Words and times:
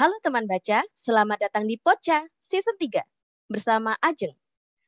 Halo 0.00 0.16
teman 0.24 0.48
baca, 0.48 0.80
selamat 0.96 1.44
datang 1.44 1.68
di 1.68 1.76
Poca 1.76 2.24
Season 2.40 2.72
3 2.80 3.04
bersama 3.52 3.92
Ajeng. 4.00 4.32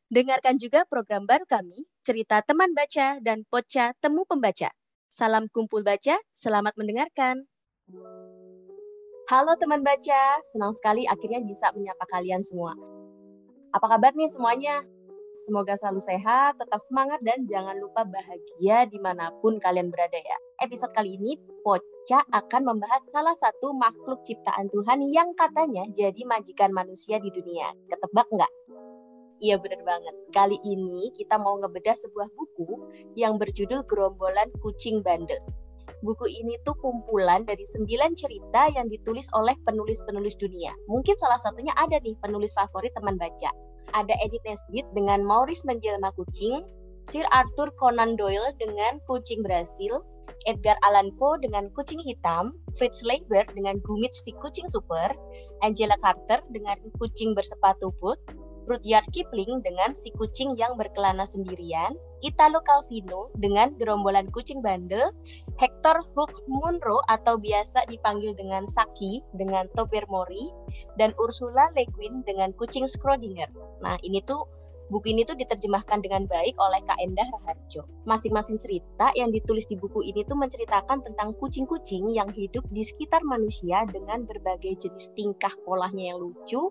Dengarkan 0.09 0.57
juga 0.57 0.89
program 0.89 1.29
baru 1.29 1.45
kami, 1.45 1.85
Cerita 2.01 2.41
Teman 2.41 2.73
Baca 2.73 3.21
dan 3.21 3.45
Poca 3.45 3.93
Temu 4.01 4.25
Pembaca. 4.25 4.73
Salam 5.13 5.53
kumpul 5.53 5.85
baca, 5.85 6.17
selamat 6.33 6.81
mendengarkan. 6.81 7.45
Halo 9.29 9.53
teman 9.61 9.85
baca, 9.85 10.41
senang 10.49 10.73
sekali 10.73 11.05
akhirnya 11.05 11.45
bisa 11.45 11.69
menyapa 11.77 12.09
kalian 12.09 12.41
semua. 12.41 12.73
Apa 13.77 13.93
kabar 13.93 14.17
nih 14.17 14.33
semuanya? 14.33 14.81
Semoga 15.45 15.77
selalu 15.77 16.01
sehat, 16.09 16.57
tetap 16.57 16.81
semangat, 16.89 17.21
dan 17.21 17.45
jangan 17.45 17.77
lupa 17.77 18.09
bahagia 18.09 18.89
di 18.89 18.97
mana 18.97 19.29
pun 19.45 19.61
kalian 19.61 19.93
berada 19.93 20.17
ya. 20.17 20.39
Episode 20.65 20.97
kali 20.97 21.21
ini, 21.21 21.37
Poca 21.61 21.92
akan 22.11 22.63
membahas 22.67 23.03
salah 23.15 23.37
satu 23.39 23.71
makhluk 23.79 24.27
ciptaan 24.27 24.67
Tuhan 24.75 25.07
yang 25.07 25.31
katanya 25.39 25.87
jadi 25.95 26.27
majikan 26.27 26.75
manusia 26.75 27.23
di 27.23 27.31
dunia. 27.31 27.71
Ketebak 27.87 28.27
nggak? 28.27 28.53
Iya 29.43 29.59
bener 29.59 29.83
banget. 29.83 30.15
Kali 30.31 30.59
ini 30.63 31.11
kita 31.15 31.39
mau 31.39 31.59
ngebedah 31.59 31.95
sebuah 31.99 32.31
buku 32.35 32.79
yang 33.19 33.39
berjudul 33.39 33.83
Gerombolan 33.87 34.51
Kucing 34.63 35.03
Bandel. 35.03 35.39
Buku 36.03 36.27
ini 36.27 36.59
tuh 36.67 36.75
kumpulan 36.83 37.47
dari 37.47 37.63
sembilan 37.63 38.19
cerita 38.19 38.71
yang 38.75 38.91
ditulis 38.91 39.31
oleh 39.39 39.55
penulis-penulis 39.67 40.35
dunia. 40.39 40.75
Mungkin 40.91 41.15
salah 41.19 41.39
satunya 41.39 41.71
ada 41.79 41.99
nih 42.03 42.19
penulis 42.19 42.51
favorit 42.55 42.91
teman 42.95 43.19
baca. 43.19 43.51
Ada 43.95 44.15
Edith 44.23 44.43
Nesbit 44.47 44.87
dengan 44.95 45.23
Maurice 45.23 45.63
Menjelma 45.67 46.11
Kucing, 46.19 46.63
Sir 47.07 47.27
Arthur 47.35 47.71
Conan 47.79 48.15
Doyle 48.15 48.55
dengan 48.63 49.03
Kucing 49.11 49.43
Brasil, 49.43 50.03
Edgar 50.47 50.79
Allan 50.87 51.15
Poe 51.17 51.39
dengan 51.39 51.71
Kucing 51.75 52.01
Hitam, 52.03 52.57
Fritz 52.75 53.03
Leiber 53.07 53.47
dengan 53.55 53.79
Gumit 53.83 54.15
si 54.15 54.35
Kucing 54.37 54.67
Super, 54.69 55.15
Angela 55.63 55.95
Carter 56.03 56.43
dengan 56.51 56.79
Kucing 56.99 57.35
Bersepatu 57.37 57.95
Boot, 58.03 58.19
Rudyard 58.67 59.07
Kipling 59.11 59.63
dengan 59.67 59.91
si 59.91 60.15
kucing 60.15 60.55
yang 60.55 60.79
berkelana 60.79 61.27
sendirian, 61.27 61.99
Italo 62.23 62.63
Calvino 62.63 63.35
dengan 63.43 63.75
gerombolan 63.75 64.31
kucing 64.31 64.63
bandel, 64.63 65.11
Hector 65.59 65.99
Hook 66.15 66.47
Munro 66.47 67.03
atau 67.11 67.35
biasa 67.35 67.91
dipanggil 67.91 68.39
dengan 68.39 68.71
Saki 68.71 69.19
dengan 69.35 69.67
Topir 69.75 70.07
Mori, 70.07 70.55
dan 70.95 71.11
Ursula 71.19 71.75
Le 71.75 71.91
Guin 71.99 72.23
dengan 72.23 72.55
kucing 72.55 72.87
Schrodinger. 72.87 73.51
Nah 73.83 73.99
ini 74.07 74.23
tuh 74.23 74.47
buku 74.93 75.17
ini 75.17 75.25
tuh 75.25 75.33
diterjemahkan 75.33 76.05
dengan 76.05 76.29
baik 76.29 76.53
oleh 76.61 76.85
Kak 76.85 77.01
Endah 77.01 77.25
Raharjo. 77.25 77.89
Masing-masing 78.05 78.61
cerita 78.61 79.09
yang 79.17 79.33
ditulis 79.33 79.65
di 79.65 79.81
buku 79.81 80.05
ini 80.05 80.21
tuh 80.29 80.37
menceritakan 80.37 81.01
tentang 81.01 81.33
kucing-kucing 81.41 82.13
yang 82.13 82.29
hidup 82.29 82.61
di 82.69 82.85
sekitar 82.85 83.25
manusia 83.25 83.89
dengan 83.89 84.29
berbagai 84.29 84.85
jenis 84.85 85.09
tingkah 85.17 85.57
polanya 85.65 86.13
yang 86.13 86.21
lucu, 86.21 86.69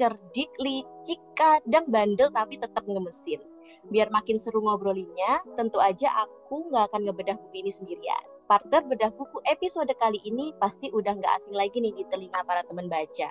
cerdik, 0.00 0.48
licik, 0.56 1.20
kadang 1.36 1.92
bandel 1.92 2.32
tapi 2.32 2.56
tetap 2.56 2.88
ngemesin. 2.88 3.44
Biar 3.92 4.08
makin 4.08 4.40
seru 4.40 4.64
ngobrolinnya, 4.64 5.44
tentu 5.60 5.76
aja 5.78 6.24
aku 6.24 6.72
nggak 6.72 6.88
akan 6.88 7.04
ngebedah 7.04 7.36
buku 7.36 7.60
ini 7.60 7.70
sendirian. 7.70 8.37
Partner 8.48 8.80
bedah 8.80 9.12
buku 9.12 9.44
episode 9.44 9.92
kali 10.00 10.24
ini 10.24 10.56
pasti 10.56 10.88
udah 10.88 11.20
nggak 11.20 11.34
asing 11.36 11.52
lagi 11.52 11.84
nih 11.84 11.92
di 11.92 12.04
telinga 12.08 12.40
para 12.48 12.64
teman 12.64 12.88
baca. 12.88 13.28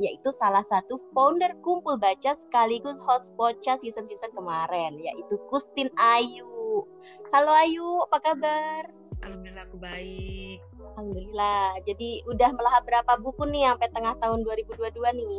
Yaitu 0.00 0.32
salah 0.32 0.64
satu 0.64 0.96
founder 1.12 1.52
kumpul 1.60 2.00
baca 2.00 2.32
sekaligus 2.32 2.96
host 3.04 3.36
Poca 3.36 3.76
season-season 3.76 4.32
kemarin, 4.32 4.96
yaitu 4.96 5.36
Kustin 5.52 5.92
Ayu. 6.00 6.88
Halo 7.36 7.52
Ayu, 7.52 8.08
apa 8.08 8.32
kabar? 8.32 8.82
Alhamdulillah 9.20 9.68
aku 9.68 9.76
baik. 9.76 10.58
Alhamdulillah. 10.96 11.76
Jadi 11.84 12.24
udah 12.24 12.50
melahap 12.56 12.88
berapa 12.88 13.12
buku 13.20 13.44
nih 13.52 13.68
sampai 13.76 13.92
tengah 13.92 14.16
tahun 14.24 14.40
2022 14.40 15.20
nih? 15.20 15.36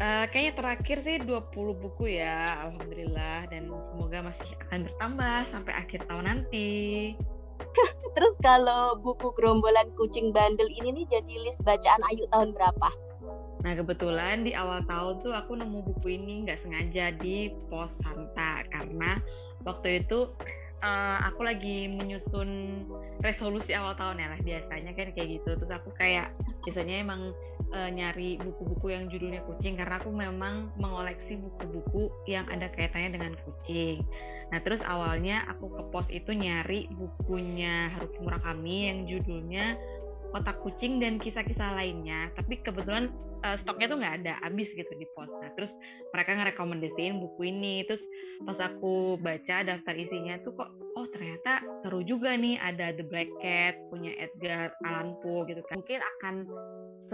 Uh, 0.00 0.24
kayaknya 0.32 0.52
terakhir 0.56 0.96
sih 1.04 1.16
20 1.20 1.84
buku 1.84 2.16
ya, 2.16 2.64
alhamdulillah 2.64 3.44
dan 3.52 3.68
semoga 3.68 4.24
masih 4.24 4.56
akan 4.66 4.88
bertambah 4.88 5.38
sampai 5.52 5.72
akhir 5.76 6.00
tahun 6.08 6.24
nanti. 6.32 7.12
Terus 8.14 8.34
kalau 8.42 8.98
buku 9.02 9.34
gerombolan 9.34 9.90
kucing 9.98 10.30
bandel 10.30 10.70
ini 10.70 11.02
nih 11.02 11.06
jadi 11.18 11.34
list 11.42 11.62
bacaan 11.66 12.02
Ayu 12.10 12.26
tahun 12.30 12.54
berapa? 12.54 12.88
Nah 13.64 13.72
kebetulan 13.72 14.44
di 14.44 14.52
awal 14.52 14.84
tahun 14.84 15.24
tuh 15.24 15.32
aku 15.32 15.56
nemu 15.56 15.88
buku 15.88 16.20
ini 16.20 16.44
nggak 16.44 16.60
sengaja 16.60 17.16
di 17.16 17.48
pos 17.72 17.96
Santa 18.04 18.60
karena 18.68 19.16
waktu 19.64 20.04
itu 20.04 20.28
uh, 20.84 21.18
aku 21.24 21.40
lagi 21.48 21.88
menyusun 21.88 22.84
resolusi 23.24 23.72
awal 23.72 23.96
tahun 23.96 24.20
ya 24.20 24.28
lah 24.36 24.40
biasanya 24.44 24.92
kan 24.92 25.08
kayak 25.16 25.40
gitu 25.40 25.56
terus 25.56 25.72
aku 25.72 25.90
kayak 25.96 26.28
biasanya 26.62 27.00
emang 27.00 27.32
uh, 27.72 27.90
nyari 27.90 28.36
buku-buku 28.38 28.92
yang 28.92 29.08
judulnya 29.08 29.40
kucing 29.48 29.74
karena 29.80 29.96
aku 29.98 30.12
memang 30.12 30.70
mengoleksi 30.76 31.40
buku-buku 31.40 32.12
yang 32.28 32.44
ada 32.52 32.68
kaitannya 32.70 33.16
dengan 33.16 33.32
kucing. 33.42 34.04
Nah 34.52 34.60
terus 34.60 34.84
awalnya 34.84 35.48
aku 35.48 35.72
ke 35.72 35.82
pos 35.88 36.08
itu 36.12 36.30
nyari 36.36 36.86
bukunya 36.94 37.90
Haruki 37.96 38.20
Murakami 38.20 38.92
yang 38.92 38.98
judulnya 39.08 39.74
Otak 40.34 40.58
Kucing 40.66 40.98
dan 40.98 41.22
kisah-kisah 41.22 41.78
lainnya. 41.78 42.28
Tapi 42.34 42.58
kebetulan 42.60 43.14
uh, 43.46 43.54
stoknya 43.54 43.86
tuh 43.86 43.98
nggak 44.02 44.14
ada, 44.22 44.32
habis 44.42 44.74
gitu 44.74 44.90
di 44.98 45.06
pos. 45.14 45.30
Nah 45.38 45.54
terus 45.54 45.70
mereka 46.10 46.34
ngerekomendasiin 46.34 47.22
buku 47.22 47.54
ini. 47.54 47.86
Terus 47.86 48.02
pas 48.42 48.58
aku 48.58 49.16
baca 49.22 49.62
daftar 49.62 49.94
isinya 49.94 50.34
tuh 50.42 50.58
kok 50.58 50.70
oh 50.98 51.06
ternyata 51.14 51.62
seru 51.86 52.02
juga 52.02 52.34
nih 52.34 52.58
ada 52.58 52.90
The 52.94 53.04
Black 53.06 53.30
Cat 53.38 53.78
punya 53.94 54.10
Edgar 54.18 54.74
Allan 54.82 55.14
Poe 55.22 55.46
gitu 55.46 55.62
kan. 55.70 55.78
Mungkin 55.78 56.00
akan 56.02 56.34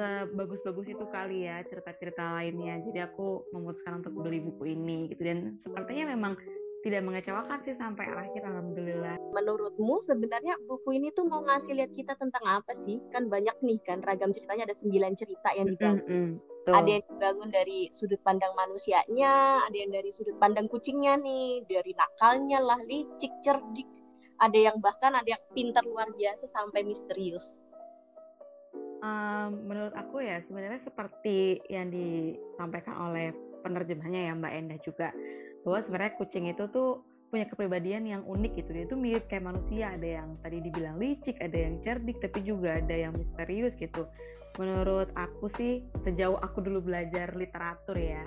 sebagus-bagus 0.01 0.87
itu 0.89 1.05
kali 1.13 1.45
ya 1.45 1.61
cerita-cerita 1.69 2.41
lainnya. 2.41 2.81
Jadi 2.89 3.05
aku 3.05 3.45
memutuskan 3.53 4.01
untuk 4.01 4.17
beli 4.17 4.41
buku 4.41 4.73
ini 4.73 5.13
gitu 5.13 5.29
dan 5.29 5.61
sepertinya 5.61 6.17
memang 6.17 6.41
tidak 6.81 7.05
mengecewakan 7.05 7.61
sih 7.65 7.77
sampai 7.77 8.09
akhir 8.09 8.41
alhamdulillah. 8.41 9.21
Menurutmu 9.37 10.01
sebenarnya 10.01 10.57
buku 10.65 10.97
ini 10.97 11.13
tuh 11.13 11.29
mau 11.29 11.45
ngasih 11.45 11.77
lihat 11.77 11.93
kita 11.93 12.17
tentang 12.17 12.41
apa 12.49 12.73
sih? 12.73 13.05
Kan 13.13 13.29
banyak 13.29 13.53
nih 13.61 13.79
kan 13.85 14.01
ragam 14.01 14.33
ceritanya 14.33 14.65
ada 14.65 14.77
sembilan 14.77 15.13
cerita 15.13 15.49
yang 15.53 15.69
dibangun. 15.77 16.05
Mm 16.09 16.25
-hmm. 16.25 16.31
Ada 16.71 16.91
yang 17.01 17.05
dibangun 17.09 17.49
dari 17.51 17.79
sudut 17.91 18.21
pandang 18.21 18.53
manusianya, 18.53 19.65
ada 19.65 19.77
yang 19.77 19.91
dari 19.91 20.13
sudut 20.13 20.37
pandang 20.37 20.69
kucingnya 20.69 21.17
nih, 21.17 21.65
dari 21.65 21.93
nakalnya 21.97 22.61
lah, 22.61 22.79
licik, 22.85 23.33
cerdik. 23.41 23.89
Ada 24.41 24.71
yang 24.71 24.77
bahkan 24.81 25.17
ada 25.17 25.37
yang 25.37 25.43
pintar 25.53 25.85
luar 25.85 26.09
biasa 26.17 26.49
sampai 26.53 26.85
misterius. 26.85 27.57
Um, 29.01 29.65
menurut 29.65 29.97
aku 29.97 30.21
ya 30.21 30.45
sebenarnya 30.45 30.85
seperti 30.85 31.65
yang 31.73 31.89
disampaikan 31.89 33.09
oleh 33.09 33.33
penerjemahnya 33.63 34.31
ya 34.31 34.33
Mbak 34.37 34.53
Endah 34.57 34.79
juga 34.83 35.09
bahwa 35.63 35.79
sebenarnya 35.85 36.15
kucing 36.17 36.49
itu 36.49 36.65
tuh 36.73 37.05
punya 37.31 37.47
kepribadian 37.47 38.05
yang 38.11 38.23
unik 38.27 38.53
gitu. 38.59 38.71
Dia 38.75 38.85
itu 38.91 38.97
mirip 38.99 39.25
kayak 39.31 39.47
manusia. 39.47 39.95
Ada 39.95 40.09
yang 40.23 40.29
tadi 40.43 40.59
dibilang 40.59 40.99
licik 40.99 41.39
ada 41.39 41.55
yang 41.55 41.79
cerdik 41.85 42.19
tapi 42.19 42.43
juga 42.43 42.83
ada 42.83 42.95
yang 42.95 43.15
misterius 43.15 43.79
gitu. 43.79 44.09
Menurut 44.59 45.15
aku 45.15 45.47
sih 45.47 45.87
sejauh 46.03 46.37
aku 46.43 46.59
dulu 46.59 46.91
belajar 46.91 47.31
literatur 47.39 47.95
ya 47.95 48.27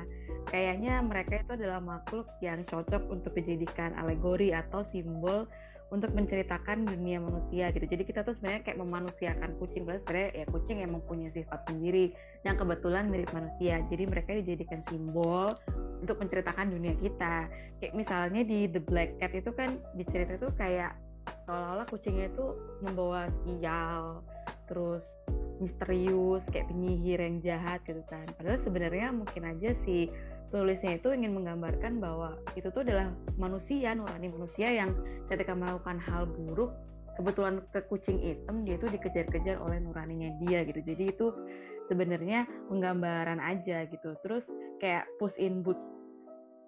kayaknya 0.53 1.01
mereka 1.01 1.41
itu 1.41 1.51
adalah 1.55 1.79
makhluk 1.79 2.27
yang 2.43 2.61
cocok 2.67 3.01
untuk 3.09 3.33
dijadikan 3.33 3.95
alegori 3.95 4.51
atau 4.51 4.85
simbol 4.85 5.49
untuk 5.93 6.09
menceritakan 6.17 6.89
dunia 6.89 7.21
manusia 7.21 7.69
gitu. 7.69 7.85
Jadi 7.85 8.01
kita 8.01 8.25
tuh 8.25 8.33
sebenarnya 8.33 8.65
kayak 8.65 8.81
memanusiakan 8.81 9.53
kucing, 9.61 9.85
padahal 9.85 10.01
sebenarnya 10.01 10.29
ya 10.33 10.45
kucing 10.49 10.77
emang 10.81 11.05
punya 11.05 11.29
sifat 11.29 11.69
sendiri 11.69 12.17
yang 12.41 12.57
kebetulan 12.57 13.13
mirip 13.13 13.29
manusia. 13.29 13.77
Jadi 13.93 14.03
mereka 14.09 14.33
dijadikan 14.33 14.81
simbol 14.89 15.53
untuk 16.01 16.17
menceritakan 16.17 16.73
dunia 16.73 16.97
kita. 16.97 17.45
Kayak 17.77 17.93
misalnya 17.93 18.41
di 18.41 18.65
The 18.65 18.81
Black 18.81 19.21
Cat 19.21 19.37
itu 19.37 19.53
kan 19.53 19.77
di 19.93 20.03
cerita 20.09 20.33
itu 20.33 20.49
kayak 20.57 20.97
seolah-olah 21.45 21.85
kucingnya 21.93 22.33
itu 22.33 22.45
membawa 22.81 23.29
sial, 23.45 24.25
terus 24.65 25.05
misterius 25.61 26.43
kayak 26.49 26.67
penyihir 26.73 27.21
yang 27.21 27.37
jahat 27.46 27.79
gitu 27.85 28.01
kan. 28.09 28.25
Padahal 28.35 28.59
sebenarnya 28.66 29.13
mungkin 29.13 29.46
aja 29.46 29.78
si 29.85 30.09
penulisnya 30.53 31.02
itu 31.02 31.09
ingin 31.09 31.34
menggambarkan 31.34 31.97
bahwa 31.97 32.38
itu 32.53 32.70
tuh 32.70 32.85
adalah 32.85 33.09
manusia 33.41 33.97
nurani 33.97 34.29
manusia 34.29 34.70
yang 34.70 34.94
ketika 35.26 35.58
melakukan 35.58 35.97
hal 35.97 36.29
buruk 36.29 36.78
kebetulan 37.17 37.61
ke 37.73 37.82
kucing 37.90 38.22
hitam 38.22 38.61
dia 38.61 38.78
itu 38.78 38.85
dikejar-kejar 38.90 39.58
oleh 39.61 39.82
nuraninya 39.82 40.34
dia 40.46 40.66
gitu. 40.66 40.82
Jadi 40.82 41.03
itu 41.14 41.28
sebenarnya 41.90 42.46
penggambaran 42.70 43.38
aja 43.38 43.85
gitu. 43.90 44.17
Terus 44.26 44.50
kayak 44.82 45.05
push 45.22 45.38
in 45.38 45.61
boots. 45.61 45.85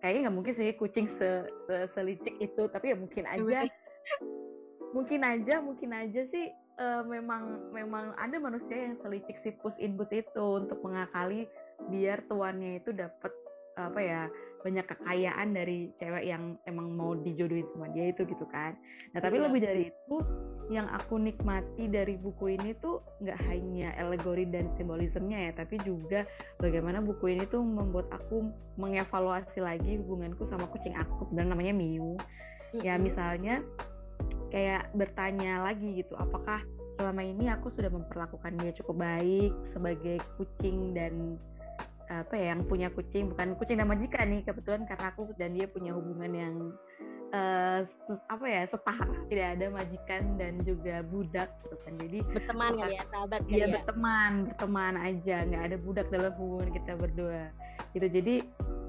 Kayaknya 0.01 0.29
nggak 0.29 0.35
mungkin 0.37 0.53
sih 0.53 0.69
kucing 0.77 1.09
se, 1.09 1.49
se 1.65 1.75
selicik 1.97 2.37
itu 2.37 2.69
tapi 2.69 2.93
ya 2.93 2.97
mungkin 2.97 3.25
aja. 3.25 3.65
mungkin 4.95 5.27
aja 5.27 5.59
mungkin 5.59 5.91
aja 5.91 6.23
sih 6.29 6.55
uh, 6.79 7.03
memang 7.03 7.73
memang 7.75 8.15
ada 8.15 8.37
manusia 8.39 8.71
yang 8.71 8.95
selicik 9.01 9.35
si 9.43 9.51
push 9.59 9.75
in 9.81 9.97
boots 9.99 10.13
itu 10.13 10.45
untuk 10.61 10.79
mengakali 10.85 11.51
biar 11.91 12.23
tuannya 12.31 12.79
itu 12.79 12.95
dapat 12.95 13.33
apa 13.75 13.99
ya 13.99 14.21
banyak 14.65 14.87
kekayaan 14.89 15.53
dari 15.53 15.93
cewek 15.93 16.25
yang 16.25 16.57
emang 16.65 16.89
mau 16.97 17.13
dijodohin 17.13 17.69
sama 17.69 17.85
dia 17.93 18.09
itu 18.09 18.25
gitu 18.25 18.45
kan. 18.49 18.73
Nah 19.13 19.21
tapi 19.21 19.37
iya. 19.37 19.45
lebih 19.45 19.61
dari 19.61 19.83
itu 19.93 20.17
yang 20.73 20.89
aku 20.89 21.21
nikmati 21.21 21.85
dari 21.85 22.17
buku 22.17 22.57
ini 22.57 22.73
tuh 22.81 22.97
nggak 23.21 23.37
hanya 23.45 23.93
alegori 24.01 24.49
dan 24.49 24.73
simbolismenya 24.73 25.51
ya, 25.51 25.61
tapi 25.61 25.77
juga 25.85 26.25
bagaimana 26.57 26.97
buku 27.05 27.37
ini 27.37 27.45
tuh 27.45 27.61
membuat 27.61 28.09
aku 28.09 28.49
mengevaluasi 28.81 29.61
lagi 29.61 30.01
hubunganku 30.01 30.41
sama 30.49 30.65
kucing 30.73 30.97
aku 30.97 31.29
dan 31.37 31.53
namanya 31.53 31.75
Miu. 31.77 32.17
Ya 32.73 32.97
misalnya 32.97 33.61
kayak 34.49 34.89
bertanya 34.97 35.61
lagi 35.61 36.01
gitu, 36.01 36.17
apakah 36.17 36.65
selama 36.97 37.21
ini 37.21 37.51
aku 37.53 37.69
sudah 37.69 37.91
memperlakukan 37.93 38.55
dia 38.57 38.71
cukup 38.81 39.05
baik 39.05 39.53
sebagai 39.69 40.17
kucing 40.41 40.97
dan 40.97 41.37
apa 42.09 42.33
ya 42.37 42.53
yang 42.53 42.61
punya 42.65 42.87
kucing 42.93 43.33
bukan 43.33 43.57
kucing 43.57 43.81
dan 43.81 43.89
majikan 43.89 44.29
nih 44.29 44.41
kebetulan 44.45 44.85
karena 44.85 45.09
aku 45.09 45.33
dan 45.41 45.57
dia 45.57 45.65
punya 45.65 45.91
hubungan 45.91 46.31
yang 46.31 46.55
uh, 47.33 47.81
apa 48.29 48.45
ya 48.45 48.61
setara 48.69 49.09
tidak 49.27 49.47
ada 49.57 49.65
majikan 49.73 50.23
dan 50.37 50.61
juga 50.61 51.01
budak 51.07 51.49
gitu 51.65 51.75
kan. 51.81 51.93
Jadi 52.05 52.17
berteman 52.29 52.71
kali 52.77 52.95
ya 52.95 53.03
sahabat 53.09 53.41
ya, 53.49 53.57
ya? 53.57 53.67
berteman 53.81 54.31
berteman 54.51 54.93
aja 55.01 55.35
nggak 55.49 55.63
ada 55.73 55.77
budak 55.81 56.07
dalam 56.13 56.33
hubungan 56.37 56.69
kita 56.73 56.91
berdua 56.95 57.43
gitu. 57.97 58.07
Jadi 58.07 58.35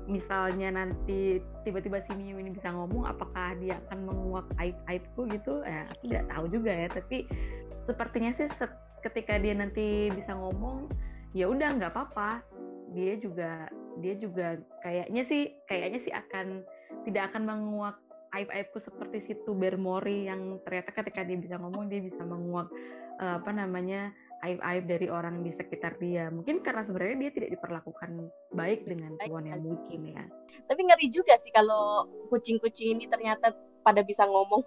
misalnya 0.07 0.69
nanti 0.71 1.43
tiba-tiba 1.67 1.99
si 2.07 2.15
Miu 2.15 2.39
ini 2.39 2.55
bisa 2.55 2.71
ngomong 2.71 3.11
apakah 3.11 3.59
dia 3.59 3.83
akan 3.87 4.07
menguak 4.07 4.47
aib-aibku 4.61 5.27
gitu? 5.33 5.65
Ya 5.67 5.89
aku 5.91 6.03
tidak 6.13 6.25
tahu 6.31 6.45
juga 6.53 6.73
ya 6.73 6.89
tapi 6.93 7.27
sepertinya 7.87 8.31
sih 8.39 8.47
ketika 9.07 9.39
dia 9.39 9.55
nanti 9.55 10.11
bisa 10.11 10.35
ngomong 10.35 10.91
ya 11.37 11.47
udah 11.47 11.69
nggak 11.79 11.93
apa-apa 11.95 12.43
dia 12.97 13.21
juga 13.21 13.69
dia 14.01 14.15
juga 14.17 14.57
kayaknya 14.81 15.23
sih 15.29 15.53
kayaknya 15.69 16.01
sih 16.01 16.13
akan 16.13 16.65
tidak 17.05 17.29
akan 17.33 17.43
menguak 17.45 17.97
aib-aibku 18.35 18.81
seperti 18.81 19.19
si 19.21 19.33
Tubermori 19.45 20.27
yang 20.29 20.61
ternyata 20.65 20.91
ketika 20.97 21.23
dia 21.23 21.37
bisa 21.37 21.61
ngomong 21.61 21.93
dia 21.93 22.01
bisa 22.01 22.21
menguak 22.25 22.69
uh, 23.21 23.41
apa 23.41 23.51
namanya 23.53 24.13
aib-aib 24.45 24.85
dari 24.85 25.09
orang 25.09 25.41
di 25.41 25.51
sekitar 25.55 25.97
dia. 25.97 26.29
Mungkin 26.29 26.61
karena 26.61 26.85
sebenarnya 26.85 27.17
dia 27.27 27.31
tidak 27.33 27.51
diperlakukan 27.57 28.11
baik 28.53 28.85
dengan 28.85 29.17
tuan 29.25 29.49
yang 29.49 29.63
mungkin 29.65 30.01
ya. 30.13 30.25
Tapi 30.69 30.81
ngeri 30.85 31.09
juga 31.09 31.41
sih 31.41 31.51
kalau 31.55 32.05
kucing-kucing 32.29 33.01
ini 33.01 33.05
ternyata 33.09 33.57
pada 33.81 34.05
bisa 34.05 34.29
ngomong. 34.29 34.61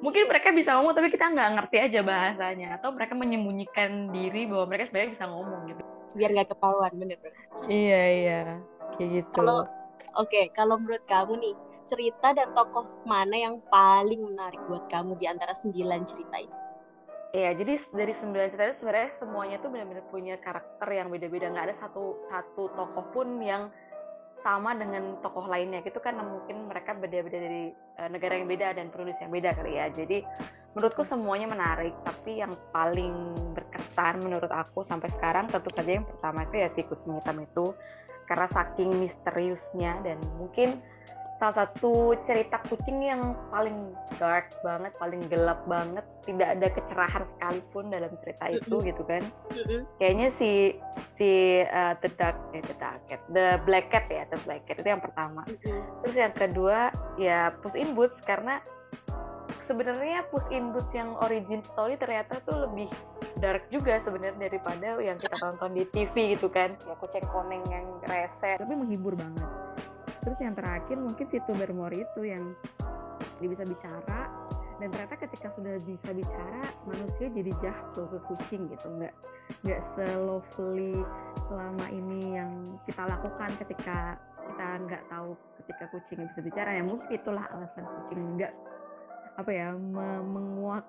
Mungkin 0.00 0.28
mereka 0.28 0.52
bisa 0.52 0.76
ngomong 0.76 0.92
tapi 0.96 1.08
kita 1.08 1.32
nggak 1.32 1.50
ngerti 1.60 1.76
aja 1.80 2.00
bahasanya 2.04 2.68
atau 2.80 2.92
mereka 2.92 3.14
menyembunyikan 3.16 4.12
diri 4.12 4.44
bahwa 4.48 4.68
mereka 4.68 4.92
sebenarnya 4.92 5.12
bisa 5.16 5.26
ngomong 5.28 5.60
gitu. 5.72 5.82
Biar 6.14 6.30
nggak 6.32 6.50
ketahuan 6.54 6.92
bener. 6.94 7.18
Iya 7.66 8.02
iya 8.10 8.40
kayak 8.96 9.10
gitu. 9.10 9.36
Kalau 9.42 9.66
oke 10.14 10.30
okay, 10.30 10.44
kalau 10.54 10.78
menurut 10.78 11.02
kamu 11.04 11.38
nih 11.42 11.54
cerita 11.84 12.32
dan 12.32 12.54
tokoh 12.56 12.88
mana 13.04 13.36
yang 13.36 13.60
paling 13.68 14.24
menarik 14.24 14.58
buat 14.70 14.88
kamu 14.88 15.20
di 15.20 15.26
antara 15.28 15.52
sembilan 15.52 16.00
cerita 16.08 16.36
ini? 16.40 16.56
Iya, 17.34 17.50
jadi 17.58 17.82
dari 17.90 18.14
sembilan 18.14 18.46
cerita 18.46 18.64
itu 18.70 18.76
sebenarnya 18.78 19.10
semuanya 19.18 19.56
tuh 19.58 19.74
benar-benar 19.74 20.06
punya 20.06 20.38
karakter 20.38 20.86
yang 20.94 21.10
beda-beda. 21.10 21.50
Nggak 21.50 21.66
ada 21.66 21.76
satu 21.76 22.22
satu 22.30 22.70
tokoh 22.78 23.04
pun 23.10 23.42
yang 23.42 23.74
sama 24.44 24.76
dengan 24.76 25.16
tokoh 25.24 25.48
lainnya 25.48 25.80
gitu 25.80 25.98
kan 26.04 26.20
mungkin 26.20 26.68
mereka 26.68 26.92
beda-beda 26.92 27.40
dari 27.40 27.72
uh, 27.96 28.08
negara 28.12 28.36
yang 28.36 28.44
beda 28.44 28.76
dan 28.76 28.92
penulis 28.92 29.16
yang 29.24 29.32
beda 29.32 29.56
kali 29.56 29.80
ya 29.80 29.88
jadi 29.88 30.20
menurutku 30.76 31.00
semuanya 31.00 31.48
menarik 31.48 31.96
tapi 32.04 32.44
yang 32.44 32.52
paling 32.68 33.32
berkesan 33.94 34.26
menurut 34.26 34.50
aku 34.50 34.82
sampai 34.82 35.06
sekarang 35.14 35.46
tentu 35.46 35.70
saja 35.70 35.94
yang 35.94 36.06
pertama 36.06 36.42
itu 36.42 36.56
ya 36.58 36.68
si 36.74 36.82
kucing 36.82 37.14
hitam 37.14 37.38
itu 37.38 37.70
karena 38.26 38.46
saking 38.50 38.90
misteriusnya 38.98 40.02
dan 40.02 40.18
mungkin 40.34 40.82
salah 41.38 41.66
satu 41.66 42.14
cerita 42.24 42.62
kucing 42.70 43.04
yang 43.04 43.34
paling 43.50 43.90
dark 44.22 44.54
banget, 44.62 44.94
paling 45.02 45.18
gelap 45.28 45.60
banget, 45.66 46.06
tidak 46.24 46.48
ada 46.56 46.68
kecerahan 46.72 47.22
sekalipun 47.26 47.90
dalam 47.90 48.08
cerita 48.22 48.54
itu 48.54 48.76
gitu 48.80 49.02
kan. 49.02 49.22
Kayaknya 49.98 50.30
si 50.30 50.78
si 51.18 51.60
uh, 51.66 51.98
the 52.00 52.08
dark 52.16 52.38
eh, 52.54 52.62
the 52.64 52.74
dark 52.78 53.02
cat, 53.10 53.20
the 53.34 53.58
black 53.66 53.90
cat 53.90 54.06
ya, 54.08 54.24
the 54.30 54.38
black 54.46 54.62
cat 54.64 54.78
itu 54.78 54.88
yang 54.88 55.02
pertama. 55.02 55.42
Terus 56.06 56.16
yang 56.16 56.32
kedua 56.32 56.94
ya 57.18 57.52
Puss 57.60 57.76
in 57.76 57.92
Boots 57.98 58.22
karena 58.24 58.62
sebenarnya 59.64 60.28
Puss 60.28 60.44
in 60.52 60.70
Boots 60.70 60.92
yang 60.92 61.16
origin 61.24 61.64
story 61.64 61.96
ternyata 61.96 62.38
tuh 62.44 62.68
lebih 62.68 62.88
dark 63.40 63.64
juga 63.72 63.98
sebenarnya 64.04 64.48
daripada 64.48 65.00
yang 65.00 65.16
kita 65.16 65.36
tonton 65.40 65.72
di 65.72 65.84
TV 65.90 66.36
gitu 66.36 66.52
kan. 66.52 66.76
Ya 66.84 66.94
kucing 67.00 67.24
koneng 67.32 67.64
yang 67.72 67.84
rese, 68.04 68.60
tapi 68.60 68.72
menghibur 68.76 69.16
banget. 69.16 69.48
Terus 70.24 70.38
yang 70.40 70.54
terakhir 70.56 70.96
mungkin 70.96 71.26
si 71.28 71.40
Tubermori 71.44 72.04
itu 72.04 72.20
yang 72.24 72.52
dia 73.40 73.48
bisa 73.48 73.64
bicara. 73.64 74.28
Dan 74.82 74.90
ternyata 74.90 75.14
ketika 75.16 75.54
sudah 75.54 75.78
bisa 75.86 76.10
bicara 76.10 76.66
manusia 76.82 77.30
jadi 77.30 77.52
jatuh 77.62 78.06
ke 78.10 78.18
kucing 78.28 78.68
gitu. 78.68 78.86
Nggak 79.00 79.14
nggak 79.64 79.80
selovely 79.92 81.04
selama 81.52 81.86
ini 81.92 82.40
yang 82.40 82.52
kita 82.88 83.04
lakukan 83.04 83.52
ketika 83.60 84.16
kita 84.44 84.66
nggak 84.88 85.02
tahu 85.08 85.36
ketika 85.62 85.84
kucing 85.94 86.20
bisa 86.26 86.40
bicara. 86.42 86.70
Ya 86.74 86.82
mungkin 86.84 87.08
itulah 87.12 87.44
alasan 87.54 87.86
kucing 87.86 88.20
nggak 88.40 88.52
apa 89.34 89.50
ya 89.50 89.74
me 89.74 90.22
menguak 90.22 90.86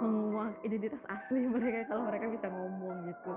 menguak 0.00 0.56
identitas 0.64 1.02
asli 1.06 1.44
mereka 1.54 1.92
kalau 1.92 2.02
mereka 2.08 2.26
bisa 2.32 2.46
ngomong 2.48 2.96
gitu. 3.10 3.32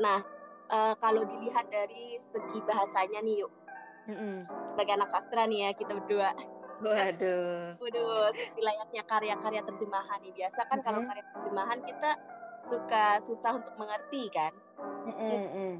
Nah, 0.00 0.24
uh, 0.72 0.94
kalau 0.96 1.28
dilihat 1.28 1.68
dari 1.68 2.16
segi 2.16 2.58
bahasanya 2.64 3.20
nih 3.20 3.44
yuk, 3.44 3.52
Mm-mm. 4.08 4.48
Sebagai 4.74 4.94
anak 4.96 5.10
sastra 5.12 5.44
nih 5.44 5.68
ya 5.68 5.70
kita 5.76 5.92
berdua. 5.92 6.32
Waduh. 6.80 7.76
Waduh, 7.76 8.32
seperti 8.32 8.60
layaknya 8.64 9.02
karya-karya 9.04 9.62
terjemahan 9.68 10.18
nih. 10.24 10.32
Biasa 10.32 10.60
kan 10.66 10.80
mm-hmm. 10.80 10.86
kalau 10.86 11.00
karya 11.04 11.24
terjemahan 11.36 11.78
kita 11.84 12.10
suka 12.60 13.04
susah 13.20 13.52
untuk 13.60 13.74
mengerti 13.76 14.32
kan. 14.32 14.52
Mm-hmm. 15.04 15.72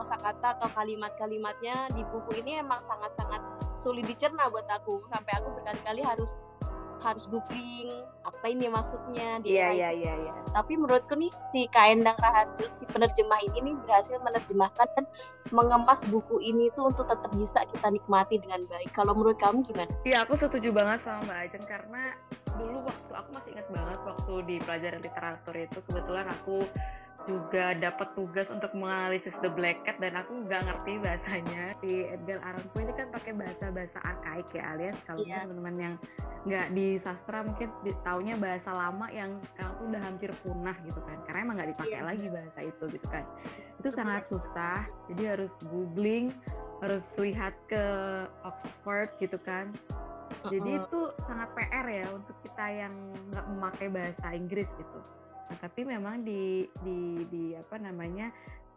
Kosakata 0.00 0.58
atau 0.58 0.68
kalimat-kalimatnya 0.74 1.92
di 1.94 2.02
buku 2.08 2.40
ini 2.42 2.58
emang 2.58 2.82
sangat-sangat 2.82 3.40
sulit 3.78 4.04
dicerna 4.04 4.50
buat 4.50 4.66
aku. 4.66 5.06
Sampai 5.08 5.32
aku 5.38 5.48
berkali-kali 5.54 6.02
harus 6.02 6.36
harus 7.00 7.24
googling 7.28 8.04
apa 8.24 8.52
ini 8.52 8.68
maksudnya 8.68 9.40
Iya 9.40 9.72
iya 9.72 9.90
iya 9.92 10.14
iya. 10.16 10.32
Tapi 10.52 10.76
menurutku 10.76 11.16
nih 11.16 11.32
si 11.44 11.64
Kaendang 11.72 12.16
Raharjo 12.20 12.68
si 12.76 12.84
penerjemah 12.88 13.40
ini 13.48 13.72
nih 13.72 13.74
berhasil 13.84 14.20
menerjemahkan 14.20 14.88
dan 14.96 15.04
mengemas 15.50 16.04
buku 16.08 16.38
ini 16.44 16.68
tuh 16.76 16.92
untuk 16.92 17.08
tetap 17.08 17.32
bisa 17.34 17.64
kita 17.72 17.88
nikmati 17.88 18.36
dengan 18.38 18.68
baik. 18.68 18.92
Kalau 18.92 19.16
menurut 19.16 19.40
kamu 19.40 19.64
gimana? 19.64 19.90
Iya 20.04 20.28
aku 20.28 20.36
setuju 20.36 20.68
banget 20.70 21.00
sama 21.04 21.24
Mbak 21.26 21.38
Ajeng 21.48 21.64
karena 21.64 22.02
dulu 22.60 22.78
waktu 22.84 23.12
aku 23.16 23.28
masih 23.32 23.50
ingat 23.56 23.68
banget 23.72 23.98
waktu 24.04 24.32
di 24.44 24.56
pelajaran 24.60 25.00
literatur 25.00 25.54
itu 25.56 25.78
kebetulan 25.88 26.26
aku 26.28 26.58
juga 27.28 27.76
dapat 27.76 28.16
tugas 28.16 28.48
untuk 28.48 28.72
menganalisis 28.72 29.36
The 29.44 29.52
Black 29.52 29.84
Cat 29.84 30.00
dan 30.00 30.16
aku 30.16 30.46
nggak 30.48 30.62
ngerti 30.66 30.92
bahasanya. 31.00 31.62
Si 31.80 32.08
Edgar 32.08 32.40
Allan 32.44 32.66
Poe 32.72 32.84
ini 32.84 32.92
kan 32.96 33.08
pakai 33.12 33.32
bahasa-bahasa 33.36 33.98
arkaik 34.00 34.48
ya 34.56 34.62
alias 34.76 34.96
kalau 35.04 35.20
yeah. 35.24 35.44
teman-teman 35.44 35.76
yang 35.76 35.94
nggak 36.48 36.66
di 36.72 36.96
sastra 37.04 37.44
mungkin 37.44 37.68
taunya 38.00 38.34
bahasa 38.40 38.72
lama 38.72 39.06
yang 39.12 39.36
sekarang 39.52 39.72
tuh 39.76 39.84
udah 39.92 40.02
hampir 40.02 40.30
punah 40.40 40.76
gitu 40.84 41.00
kan. 41.04 41.18
Karena 41.28 41.38
emang 41.44 41.56
nggak 41.60 41.70
dipakai 41.76 42.00
yeah. 42.00 42.08
lagi 42.08 42.26
bahasa 42.32 42.60
itu 42.64 42.84
gitu 42.88 43.06
kan. 43.12 43.24
Itu 43.80 43.88
sangat 43.92 44.22
susah 44.28 44.84
jadi 45.12 45.36
harus 45.36 45.52
googling 45.68 46.32
harus 46.80 47.04
lihat 47.20 47.52
ke 47.68 47.84
Oxford 48.48 49.12
gitu 49.20 49.36
kan. 49.44 49.72
Jadi 50.48 50.80
itu 50.80 51.00
sangat 51.26 51.52
PR 51.52 51.86
ya 51.90 52.06
untuk 52.16 52.32
kita 52.40 52.64
yang 52.64 52.94
nggak 53.28 53.46
memakai 53.50 53.88
bahasa 53.92 54.26
Inggris 54.32 54.70
gitu 54.78 55.00
Nah, 55.50 55.58
tapi 55.58 55.82
memang 55.82 56.22
di 56.22 56.70
di 56.86 57.26
di 57.26 57.44
apa 57.58 57.74
namanya 57.82 58.30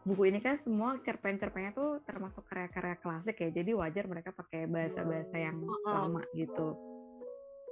buku 0.04 0.34
ini 0.34 0.42
kan 0.42 0.58
semua 0.60 0.98
cerpen-cerpennya 1.06 1.72
tuh 1.78 2.02
termasuk 2.04 2.44
karya-karya 2.50 2.98
klasik 2.98 3.38
ya. 3.40 3.50
Jadi 3.54 3.72
wajar 3.78 4.10
mereka 4.10 4.34
pakai 4.34 4.66
bahasa-bahasa 4.66 5.36
yang 5.38 5.62
lama 5.86 6.26
gitu. 6.34 6.74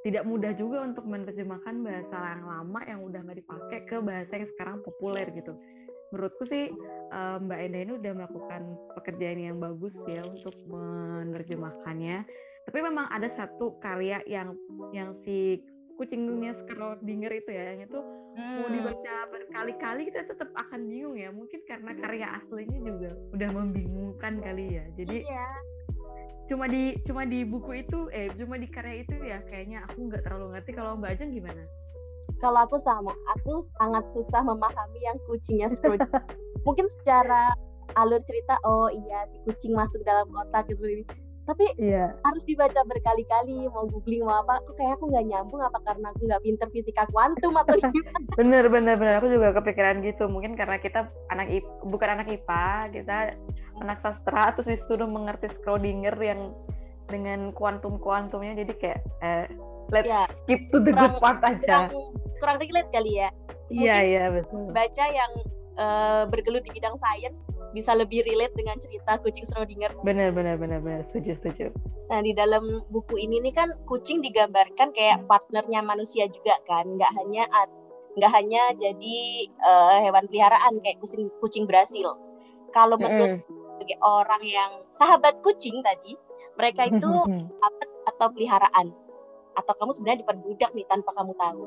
Tidak 0.05 0.25
mudah 0.25 0.53
juga 0.53 0.85
untuk 0.85 1.05
menerjemahkan 1.09 1.81
bahasa 1.81 2.17
yang 2.17 2.45
lama 2.45 2.79
yang 2.85 2.99
udah 3.01 3.19
nggak 3.25 3.39
dipakai 3.41 3.79
ke 3.89 3.97
bahasa 4.01 4.37
yang 4.37 4.49
sekarang 4.53 4.77
populer 4.85 5.27
gitu. 5.33 5.57
Menurutku 6.13 6.45
sih 6.45 6.69
eh, 7.09 7.37
Mbak 7.41 7.59
Enda 7.65 7.79
ini 7.81 7.93
udah 7.97 8.11
melakukan 8.13 8.61
pekerjaan 9.01 9.39
yang 9.41 9.57
bagus 9.57 9.97
ya 10.05 10.21
untuk 10.29 10.53
menerjemahkannya. 10.69 12.17
Tapi 12.69 12.79
memang 12.85 13.09
ada 13.09 13.25
satu 13.25 13.81
karya 13.81 14.21
yang 14.29 14.53
yang 14.93 15.17
si 15.25 15.65
kucingnya 16.01 16.57
Schrodinger 16.57 17.29
itu 17.29 17.49
ya 17.53 17.63
yang 17.77 17.85
itu 17.85 17.99
hmm. 18.01 18.57
mau 18.57 18.69
dibaca 18.73 19.13
berkali-kali 19.29 20.01
kita 20.09 20.25
tetap 20.25 20.49
akan 20.57 20.89
bingung 20.89 21.13
ya. 21.13 21.29
Mungkin 21.29 21.61
karena 21.69 21.93
karya 21.93 22.27
aslinya 22.41 22.79
juga 22.81 23.09
udah 23.37 23.49
membingungkan 23.53 24.41
kali 24.41 24.81
ya. 24.81 24.85
Jadi 24.97 25.21
iya. 25.21 25.47
cuma 26.49 26.65
di 26.65 26.97
cuma 27.05 27.21
di 27.29 27.45
buku 27.45 27.85
itu 27.85 28.09
eh 28.09 28.33
cuma 28.33 28.57
di 28.57 28.65
karya 28.65 29.05
itu 29.05 29.15
ya 29.21 29.45
kayaknya 29.45 29.85
aku 29.85 30.09
nggak 30.09 30.25
terlalu 30.25 30.57
ngerti. 30.57 30.71
Kalau 30.73 30.97
Mbak 30.97 31.13
Ajeng 31.13 31.31
gimana? 31.37 31.63
Kalau 32.41 32.65
aku 32.65 32.81
sama 32.81 33.13
aku 33.37 33.61
sangat 33.77 34.01
susah 34.17 34.41
memahami 34.41 34.99
yang 35.05 35.21
kucingnya 35.29 35.69
Schrodinger 35.69 36.25
mungkin 36.65 36.85
secara 36.89 37.53
alur 37.97 38.21
cerita 38.23 38.55
oh 38.63 38.87
iya 38.87 39.27
si 39.29 39.37
kucing 39.43 39.73
masuk 39.75 40.01
dalam 40.07 40.29
kotak 40.31 40.69
gitu 40.71 41.03
tapi 41.51 41.67
iya. 41.75 42.15
harus 42.23 42.47
dibaca 42.47 42.79
berkali-kali 42.87 43.67
mau 43.67 43.83
googling 43.91 44.23
mau 44.23 44.39
apa. 44.39 44.63
Kok 44.63 44.75
kayak 44.79 44.95
aku 44.95 45.11
nggak 45.11 45.25
nyambung 45.27 45.59
apa 45.59 45.79
karena 45.83 46.07
aku 46.15 46.21
nggak 46.31 46.43
pinter 46.47 46.67
fisika 46.71 47.03
kuantum 47.11 47.53
atau 47.59 47.75
gimana? 47.91 48.27
Bener 48.39 48.65
bener 48.71 48.95
bener. 48.95 49.13
Aku 49.19 49.27
juga 49.27 49.51
kepikiran 49.59 49.99
gitu. 49.99 50.31
Mungkin 50.31 50.55
karena 50.55 50.79
kita 50.79 51.11
anak 51.27 51.51
IP, 51.51 51.67
bukan 51.83 52.09
anak 52.15 52.27
IPA 52.31 52.95
kita 52.95 53.17
anak 53.83 53.97
sastra 53.99 54.55
terus 54.55 54.79
disuruh 54.79 55.09
mengerti 55.11 55.51
Schrödinger 55.59 56.15
yang 56.23 56.55
dengan 57.11 57.51
kuantum 57.51 57.99
kuantumnya 57.99 58.55
jadi 58.55 58.73
kayak 58.79 58.99
eh, 59.19 59.45
let's 59.91 60.07
ya, 60.07 60.23
skip 60.47 60.71
to 60.71 60.79
the 60.79 60.95
kurang, 60.95 61.11
good 61.11 61.19
part 61.19 61.39
aja. 61.43 61.91
kurang, 61.91 62.15
kurang 62.39 62.57
relate 62.63 62.91
kali 62.95 63.19
ya. 63.19 63.29
Iya 63.71 63.97
iya 64.03 64.23
betul. 64.31 64.71
baca 64.71 65.05
yang 65.07 65.31
uh, 65.79 66.23
bergelut 66.27 66.63
di 66.67 66.71
bidang 66.75 66.95
sains 66.99 67.43
bisa 67.71 67.95
lebih 67.95 68.23
relate 68.27 68.53
dengan 68.55 68.75
cerita 68.79 69.19
kucing 69.23 69.47
Schrodinger. 69.47 69.95
Benar, 70.03 70.35
benar, 70.35 70.59
benar, 70.59 70.79
benar. 70.83 71.01
Setuju, 71.07 71.31
setuju. 71.35 71.65
Nah, 72.11 72.19
di 72.19 72.35
dalam 72.35 72.83
buku 72.91 73.15
ini 73.19 73.39
nih 73.39 73.53
kan 73.55 73.69
kucing 73.87 74.19
digambarkan 74.19 74.91
kayak 74.91 75.23
partnernya 75.27 75.79
manusia 75.79 76.27
juga 76.27 76.59
kan, 76.67 76.83
nggak 76.83 77.11
hanya 77.15 77.47
nggak 78.19 78.31
hanya 78.35 78.75
jadi 78.75 79.17
uh, 79.63 80.03
hewan 80.03 80.27
peliharaan 80.27 80.83
kayak 80.83 80.99
kucing 80.99 81.31
kucing 81.39 81.65
Brasil. 81.65 82.15
Kalau 82.71 82.95
menurut 82.99 83.39
mm 83.39 83.59
sebagai 83.81 83.97
orang 84.05 84.45
yang 84.45 84.71
sahabat 84.93 85.41
kucing 85.41 85.81
tadi, 85.81 86.13
mereka 86.53 86.85
itu 86.85 87.09
sahabat 87.57 87.89
atau 88.13 88.27
peliharaan 88.29 88.93
atau 89.57 89.73
kamu 89.73 89.89
sebenarnya 89.89 90.21
diperbudak 90.21 90.69
nih 90.77 90.85
tanpa 90.85 91.09
kamu 91.17 91.33
tahu. 91.33 91.65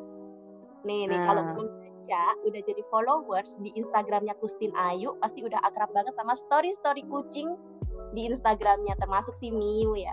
Nih, 0.87 1.11
nih 1.11 1.19
kalau 1.27 1.43
ah 1.43 1.84
baca, 2.05 2.25
udah 2.45 2.61
jadi 2.69 2.83
followers 2.93 3.57
di 3.65 3.73
Instagramnya 3.81 4.37
Kustin 4.37 4.73
Ayu, 4.77 5.17
pasti 5.25 5.41
udah 5.41 5.57
akrab 5.65 5.89
banget 5.97 6.13
sama 6.21 6.37
story-story 6.37 7.09
kucing 7.09 7.57
di 8.13 8.29
Instagramnya, 8.29 8.93
termasuk 9.01 9.33
si 9.33 9.49
Miu 9.49 9.97
ya. 9.97 10.13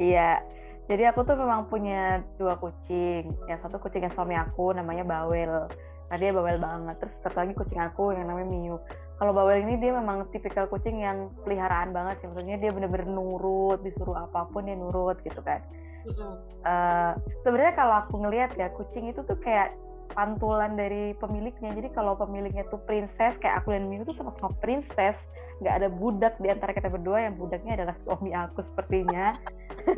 Iya, 0.00 0.40
jadi 0.88 1.12
aku 1.12 1.28
tuh 1.28 1.36
memang 1.36 1.68
punya 1.68 2.24
dua 2.40 2.56
kucing. 2.56 3.36
Yang 3.44 3.68
satu 3.68 3.76
kucingnya 3.76 4.08
suami 4.08 4.34
aku, 4.40 4.72
namanya 4.72 5.04
Bawel. 5.04 5.68
Nah 6.08 6.16
dia 6.20 6.32
bawel 6.32 6.60
banget. 6.60 6.96
Terus 7.00 7.14
satu 7.20 7.36
lagi 7.44 7.52
kucing 7.56 7.80
aku 7.80 8.16
yang 8.16 8.28
namanya 8.28 8.48
Miu. 8.48 8.76
Kalau 9.20 9.36
Bawel 9.36 9.62
ini 9.68 9.76
dia 9.78 9.92
memang 9.92 10.32
tipikal 10.32 10.66
kucing 10.66 11.04
yang 11.04 11.28
peliharaan 11.44 11.92
banget 11.92 12.24
sih. 12.24 12.26
Maksudnya 12.32 12.56
dia 12.56 12.70
bener-bener 12.72 13.06
nurut, 13.06 13.84
disuruh 13.84 14.16
apa 14.16 14.48
pun 14.48 14.64
dia 14.64 14.76
nurut 14.76 15.20
gitu 15.22 15.44
kan. 15.44 15.60
Mm 16.02 16.12
-hmm. 16.18 16.32
uh, 16.66 17.12
Sebenarnya 17.46 17.74
kalau 17.78 17.94
aku 18.02 18.18
ngelihat 18.18 18.58
ya 18.58 18.72
kucing 18.74 19.06
itu 19.06 19.22
tuh 19.22 19.38
kayak 19.38 19.76
pantulan 20.12 20.76
dari 20.76 21.16
pemiliknya. 21.18 21.72
Jadi 21.72 21.88
kalau 21.92 22.16
pemiliknya 22.16 22.64
tuh 22.68 22.80
princess 22.84 23.36
kayak 23.40 23.64
aku 23.64 23.74
dan 23.76 23.88
Miu 23.88 24.04
tuh 24.04 24.14
sama-sama 24.16 24.52
princess. 24.60 25.18
Nggak 25.60 25.74
ada 25.82 25.88
budak 25.88 26.34
di 26.40 26.48
antara 26.48 26.72
kita 26.72 26.88
berdua 26.92 27.28
yang 27.28 27.34
budaknya 27.36 27.80
adalah 27.80 27.96
suami 27.96 28.32
aku 28.32 28.60
sepertinya. 28.60 29.36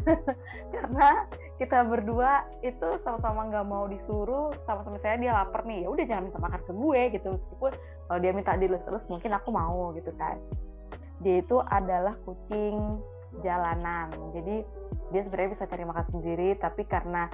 Karena 0.75 1.29
kita 1.61 1.87
berdua 1.87 2.47
itu 2.67 2.99
sama-sama 3.07 3.47
nggak 3.47 3.67
mau 3.67 3.87
disuruh 3.87 4.51
sama-sama 4.67 4.99
saya 4.99 5.15
dia 5.23 5.31
lapar 5.31 5.63
nih 5.63 5.87
ya 5.87 5.89
udah 5.95 6.05
jangan 6.11 6.25
minta 6.27 6.41
makan 6.43 6.61
ke 6.63 6.73
gue 6.73 7.01
gitu. 7.19 7.27
Meskipun 7.35 7.73
kalau 8.09 8.19
dia 8.23 8.33
minta 8.33 8.53
dilus-lus 8.59 9.05
mungkin 9.11 9.31
aku 9.35 9.49
mau 9.51 9.93
gitu 9.99 10.11
kan. 10.17 10.39
Dia 11.23 11.43
itu 11.43 11.59
adalah 11.71 12.19
kucing 12.27 13.03
jalanan. 13.43 14.15
Jadi 14.35 14.63
dia 15.11 15.21
sebenarnya 15.27 15.51
bisa 15.59 15.65
cari 15.67 15.85
makan 15.87 16.07
sendiri 16.11 16.49
tapi 16.59 16.83
karena 16.87 17.27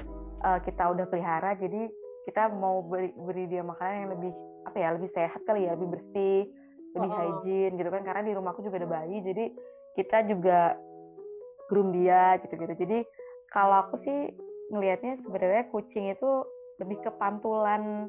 uh, 0.44 0.58
kita 0.64 0.90
udah 0.92 1.06
pelihara 1.08 1.56
jadi 1.56 1.88
kita 2.28 2.52
mau 2.52 2.84
beri, 2.84 3.12
beri 3.16 3.44
dia 3.48 3.62
makanan 3.64 3.94
yang 4.06 4.10
lebih 4.18 4.32
apa 4.68 4.76
ya 4.76 4.88
lebih 4.92 5.10
sehat 5.10 5.40
kali 5.48 5.64
ya 5.64 5.72
lebih 5.72 5.96
bersih 5.96 6.48
lebih 6.92 7.10
oh. 7.10 7.16
hygiene 7.16 7.74
gitu 7.80 7.88
kan 7.88 8.02
karena 8.04 8.22
di 8.26 8.32
rumahku 8.36 8.60
juga 8.60 8.82
ada 8.82 8.90
bayi 8.90 9.24
jadi 9.24 9.44
kita 9.96 10.18
juga 10.28 10.76
groom 11.70 11.94
dia 11.96 12.36
gitu 12.44 12.54
gitu 12.60 12.74
jadi 12.76 12.98
kalau 13.50 13.86
aku 13.86 13.98
sih 13.98 14.30
ngelihatnya 14.70 15.18
sebenarnya 15.26 15.66
kucing 15.74 16.14
itu 16.14 16.46
lebih 16.78 17.02
ke 17.02 17.10
pantulan 17.18 18.08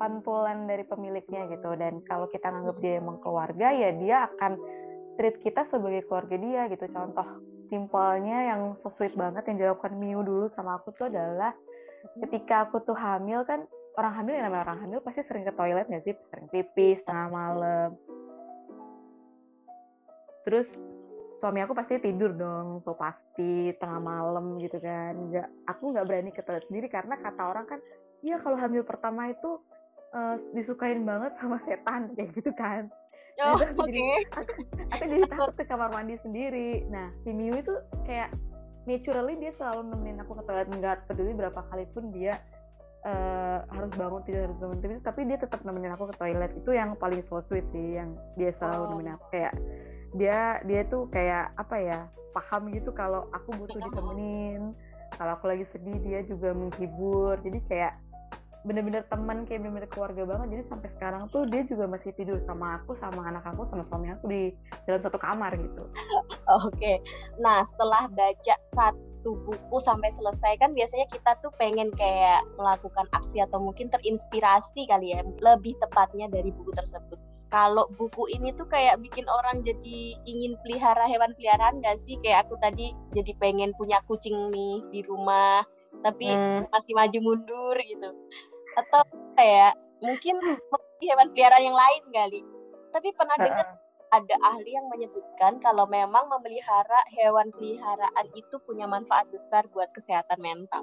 pantulan 0.00 0.66
dari 0.66 0.82
pemiliknya 0.82 1.46
gitu. 1.50 1.76
Dan 1.78 2.02
kalau 2.02 2.26
kita 2.26 2.50
nganggap 2.50 2.76
dia 2.82 2.98
emang 2.98 3.22
keluarga 3.22 3.70
ya 3.70 3.94
dia 3.94 4.26
akan 4.26 4.58
treat 5.20 5.36
kita 5.44 5.62
sebagai 5.68 6.06
keluarga 6.08 6.36
dia 6.40 6.62
gitu. 6.72 6.86
Contoh 6.90 7.26
simpelnya 7.70 8.50
yang 8.50 8.60
so 8.82 8.90
sweet 8.90 9.14
banget 9.14 9.46
yang 9.46 9.58
dilakukan 9.60 9.94
Miu 9.94 10.20
dulu 10.26 10.50
sama 10.50 10.80
aku 10.80 10.90
tuh 10.90 11.06
adalah 11.06 11.54
ketika 12.26 12.68
aku 12.68 12.82
tuh 12.84 12.96
hamil 12.96 13.44
kan 13.44 13.64
orang 13.98 14.12
hamil 14.16 14.34
yang 14.38 14.46
namanya 14.48 14.64
orang 14.70 14.80
hamil 14.86 15.00
pasti 15.02 15.20
sering 15.26 15.44
ke 15.44 15.52
toilet 15.54 15.86
nggak 15.88 16.04
sih? 16.04 16.14
Sering 16.26 16.48
pipis 16.48 17.04
tengah 17.04 17.28
malam. 17.28 17.96
Terus 20.46 20.72
suami 21.40 21.64
aku 21.64 21.72
pasti 21.72 21.96
tidur 21.96 22.36
dong 22.36 22.84
so 22.84 22.92
pasti 22.92 23.72
tengah 23.76 24.00
malam 24.00 24.56
gitu 24.60 24.80
kan. 24.80 25.14
Nggak 25.16 25.48
aku 25.68 25.82
nggak 25.92 26.06
berani 26.06 26.30
ke 26.32 26.42
toilet 26.44 26.64
sendiri 26.68 26.88
karena 26.88 27.18
kata 27.20 27.42
orang 27.42 27.66
kan 27.68 27.80
iya 28.20 28.36
kalau 28.40 28.56
hamil 28.56 28.84
pertama 28.84 29.32
itu 29.32 29.60
uh, 30.12 30.36
disukain 30.52 31.02
banget 31.04 31.36
sama 31.40 31.60
setan 31.64 32.08
kayak 32.16 32.30
gitu 32.36 32.52
kan. 32.54 32.88
Oh, 33.40 33.56
aku, 33.56 33.88
okay. 33.88 33.94
jadi, 33.96 34.12
aku, 34.36 34.52
aku 34.92 35.02
jadi 35.08 35.22
takut 35.32 35.54
ke 35.58 35.64
kamar 35.64 35.88
mandi 35.88 36.16
sendiri. 36.20 36.84
Nah, 36.92 37.08
si 37.24 37.32
Miu 37.32 37.56
itu 37.56 37.72
kayak 38.04 38.28
naturally 38.88 39.36
dia 39.40 39.52
selalu 39.56 39.92
nemenin 39.92 40.22
aku 40.22 40.38
ke 40.38 40.42
toilet. 40.44 40.68
Nggak 40.68 41.08
peduli 41.08 41.32
berapa 41.36 41.60
kali 41.68 41.84
pun 41.90 42.12
dia 42.12 42.40
uh, 43.04 43.64
harus 43.68 43.92
bangun 43.96 44.22
tidur 44.24 44.48
harus 44.48 44.58
bangun 44.60 44.78
tidur. 44.80 44.98
Tapi 45.04 45.20
dia 45.28 45.38
tetap 45.40 45.60
nemenin 45.64 45.92
aku 45.94 46.10
ke 46.12 46.16
toilet. 46.20 46.52
Itu 46.56 46.70
yang 46.72 46.96
paling 46.96 47.20
so 47.24 47.40
sweet 47.40 47.66
sih 47.72 48.00
yang 48.00 48.16
dia 48.36 48.50
selalu 48.52 48.82
oh. 48.82 48.88
nemenin 48.96 49.14
aku. 49.16 49.26
Kayak 49.32 49.54
dia 50.10 50.38
dia 50.66 50.80
tuh 50.90 51.06
kayak 51.08 51.54
apa 51.54 51.76
ya 51.78 51.98
paham 52.30 52.70
gitu 52.74 52.90
kalau 52.94 53.28
aku 53.32 53.56
butuh 53.56 53.80
ditemenin. 53.80 54.72
Kalau 55.10 55.32
aku 55.36 55.50
lagi 55.50 55.66
sedih 55.66 55.98
dia 56.00 56.20
juga 56.24 56.54
menghibur. 56.54 57.36
Jadi 57.42 57.58
kayak 57.66 57.98
bener-bener 58.60 59.00
teman 59.08 59.48
kayak 59.48 59.64
bener-bener 59.64 59.88
keluarga 59.88 60.22
banget. 60.28 60.46
Jadi 60.52 60.62
sampai 60.68 60.88
sekarang 60.92 61.22
tuh 61.32 61.48
dia 61.48 61.64
juga 61.64 61.88
masih 61.88 62.12
tidur 62.12 62.36
sama 62.36 62.80
aku 62.80 62.92
sama 62.92 63.24
anak 63.24 63.44
aku 63.48 63.64
sama 63.64 63.80
suami 63.80 64.12
aku 64.12 64.28
di 64.28 64.52
dalam 64.84 65.00
satu 65.00 65.16
kamar 65.16 65.56
gitu. 65.56 65.84
Oke. 66.60 66.76
Okay. 66.76 66.96
nah 67.40 67.64
setelah 67.72 68.10
baca 68.12 68.54
satu 68.68 69.30
buku 69.48 69.76
sampai 69.80 70.12
selesai 70.12 70.60
kan 70.60 70.76
biasanya 70.76 71.08
kita 71.08 71.36
tuh 71.40 71.52
pengen 71.56 71.88
kayak 71.96 72.44
melakukan 72.60 73.08
aksi 73.16 73.40
atau 73.40 73.60
mungkin 73.60 73.88
terinspirasi 73.88 74.88
kali 74.88 75.16
ya 75.16 75.24
lebih 75.40 75.76
tepatnya 75.80 76.28
dari 76.28 76.52
buku 76.52 76.72
tersebut. 76.76 77.16
Kalau 77.50 77.90
buku 77.98 78.30
ini 78.30 78.54
tuh 78.54 78.70
kayak 78.70 79.02
bikin 79.02 79.26
orang 79.26 79.66
jadi 79.66 80.14
ingin 80.22 80.54
pelihara 80.62 81.02
hewan 81.10 81.34
peliharaan 81.34 81.82
gak 81.82 81.98
sih? 81.98 82.14
Kayak 82.22 82.46
aku 82.46 82.54
tadi 82.62 82.94
jadi 83.10 83.34
pengen 83.42 83.74
punya 83.74 83.98
kucing 84.06 84.54
nih 84.54 84.86
di 84.94 85.00
rumah 85.02 85.66
tapi 86.00 86.32
hmm. 86.32 86.68
masih 86.72 86.92
maju 86.96 87.18
mundur 87.20 87.76
gitu 87.80 88.10
atau 88.78 89.02
kayak 89.36 89.76
mungkin 90.00 90.36
hewan 91.04 91.28
peliharaan 91.32 91.64
yang 91.64 91.76
lain 91.76 92.02
kali 92.12 92.40
tapi 92.90 93.08
pernah 93.14 93.36
dengar 93.36 93.66
ada 94.10 94.36
ahli 94.42 94.74
yang 94.74 94.90
menyebutkan 94.90 95.62
kalau 95.62 95.86
memang 95.86 96.26
memelihara 96.26 97.00
hewan 97.14 97.54
peliharaan 97.54 98.26
itu 98.34 98.58
punya 98.66 98.90
manfaat 98.90 99.30
besar 99.30 99.70
buat 99.70 99.86
kesehatan 99.94 100.42
mental. 100.42 100.82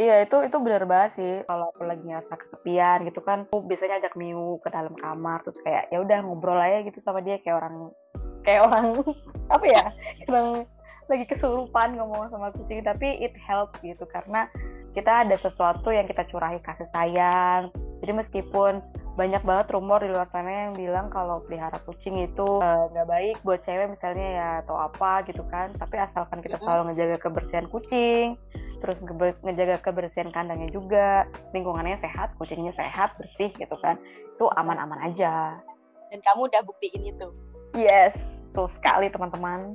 Iya 0.00 0.24
itu 0.24 0.40
itu 0.40 0.56
benar 0.56 0.88
banget 0.88 1.10
sih 1.20 1.32
kalau 1.44 1.68
aku 1.68 1.84
lagi 1.84 2.00
ngerasa 2.00 2.32
kesepian 2.32 3.04
gitu 3.04 3.20
kan 3.20 3.44
aku 3.52 3.60
biasanya 3.68 4.00
ajak 4.00 4.16
Miu 4.16 4.56
ke 4.64 4.72
dalam 4.72 4.96
kamar 4.96 5.44
terus 5.44 5.60
kayak 5.60 5.92
ya 5.92 6.00
udah 6.00 6.18
ngobrol 6.24 6.56
aja 6.56 6.80
gitu 6.80 6.96
sama 6.98 7.20
dia 7.20 7.36
kayak 7.44 7.60
orang 7.60 7.92
kayak 8.40 8.64
orang 8.66 9.04
apa 9.54 9.66
ya 9.68 9.84
orang 10.32 10.64
lagi 11.10 11.24
kesurupan 11.26 11.98
ngomong 11.98 12.30
sama 12.30 12.54
kucing 12.54 12.82
tapi 12.82 13.18
it 13.22 13.34
helps 13.38 13.74
gitu 13.82 14.02
karena 14.10 14.46
kita 14.92 15.24
ada 15.24 15.36
sesuatu 15.40 15.88
yang 15.88 16.04
kita 16.04 16.28
curahi 16.28 16.60
kasih 16.60 16.84
sayang. 16.92 17.72
Jadi 18.04 18.12
meskipun 18.12 18.84
banyak 19.16 19.40
banget 19.44 19.72
rumor 19.72 20.00
di 20.00 20.08
luar 20.08 20.28
sana 20.28 20.68
yang 20.68 20.74
bilang 20.76 21.08
kalau 21.12 21.40
pelihara 21.44 21.80
kucing 21.84 22.16
itu 22.24 22.44
eh, 22.60 22.84
nggak 22.92 23.06
uh, 23.06 23.10
baik 23.12 23.36
buat 23.44 23.60
cewek 23.60 23.92
misalnya 23.92 24.26
ya 24.36 24.48
atau 24.64 24.76
apa 24.80 25.20
gitu 25.28 25.44
kan 25.52 25.68
tapi 25.76 26.00
asalkan 26.00 26.40
kita 26.40 26.56
selalu 26.56 26.92
ngejaga 26.92 27.20
kebersihan 27.20 27.68
kucing 27.68 28.40
terus 28.80 29.04
ngejaga 29.44 29.84
kebersihan 29.84 30.32
kandangnya 30.32 30.72
juga 30.72 31.28
lingkungannya 31.52 32.00
sehat 32.00 32.32
kucingnya 32.40 32.72
sehat 32.72 33.12
bersih 33.20 33.52
gitu 33.52 33.76
kan 33.84 34.00
itu 34.32 34.44
aman-aman 34.56 35.12
aja. 35.12 35.60
Dan 36.08 36.24
kamu 36.24 36.48
udah 36.48 36.60
buktiin 36.64 37.12
itu? 37.12 37.28
Yes 37.76 38.42
tuh 38.52 38.68
sekali 38.68 39.08
teman-teman 39.08 39.74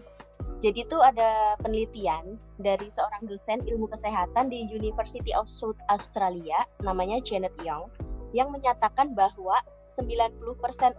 jadi 0.58 0.90
itu 0.90 0.98
ada 0.98 1.54
penelitian 1.62 2.42
dari 2.58 2.90
seorang 2.90 3.30
dosen 3.30 3.62
ilmu 3.70 3.86
kesehatan 3.94 4.50
di 4.50 4.66
University 4.74 5.30
of 5.38 5.46
South 5.46 5.78
Australia, 5.94 6.66
namanya 6.82 7.22
Janet 7.22 7.54
Young, 7.62 7.94
yang 8.34 8.50
menyatakan 8.50 9.14
bahwa 9.14 9.62
90% 9.94 10.34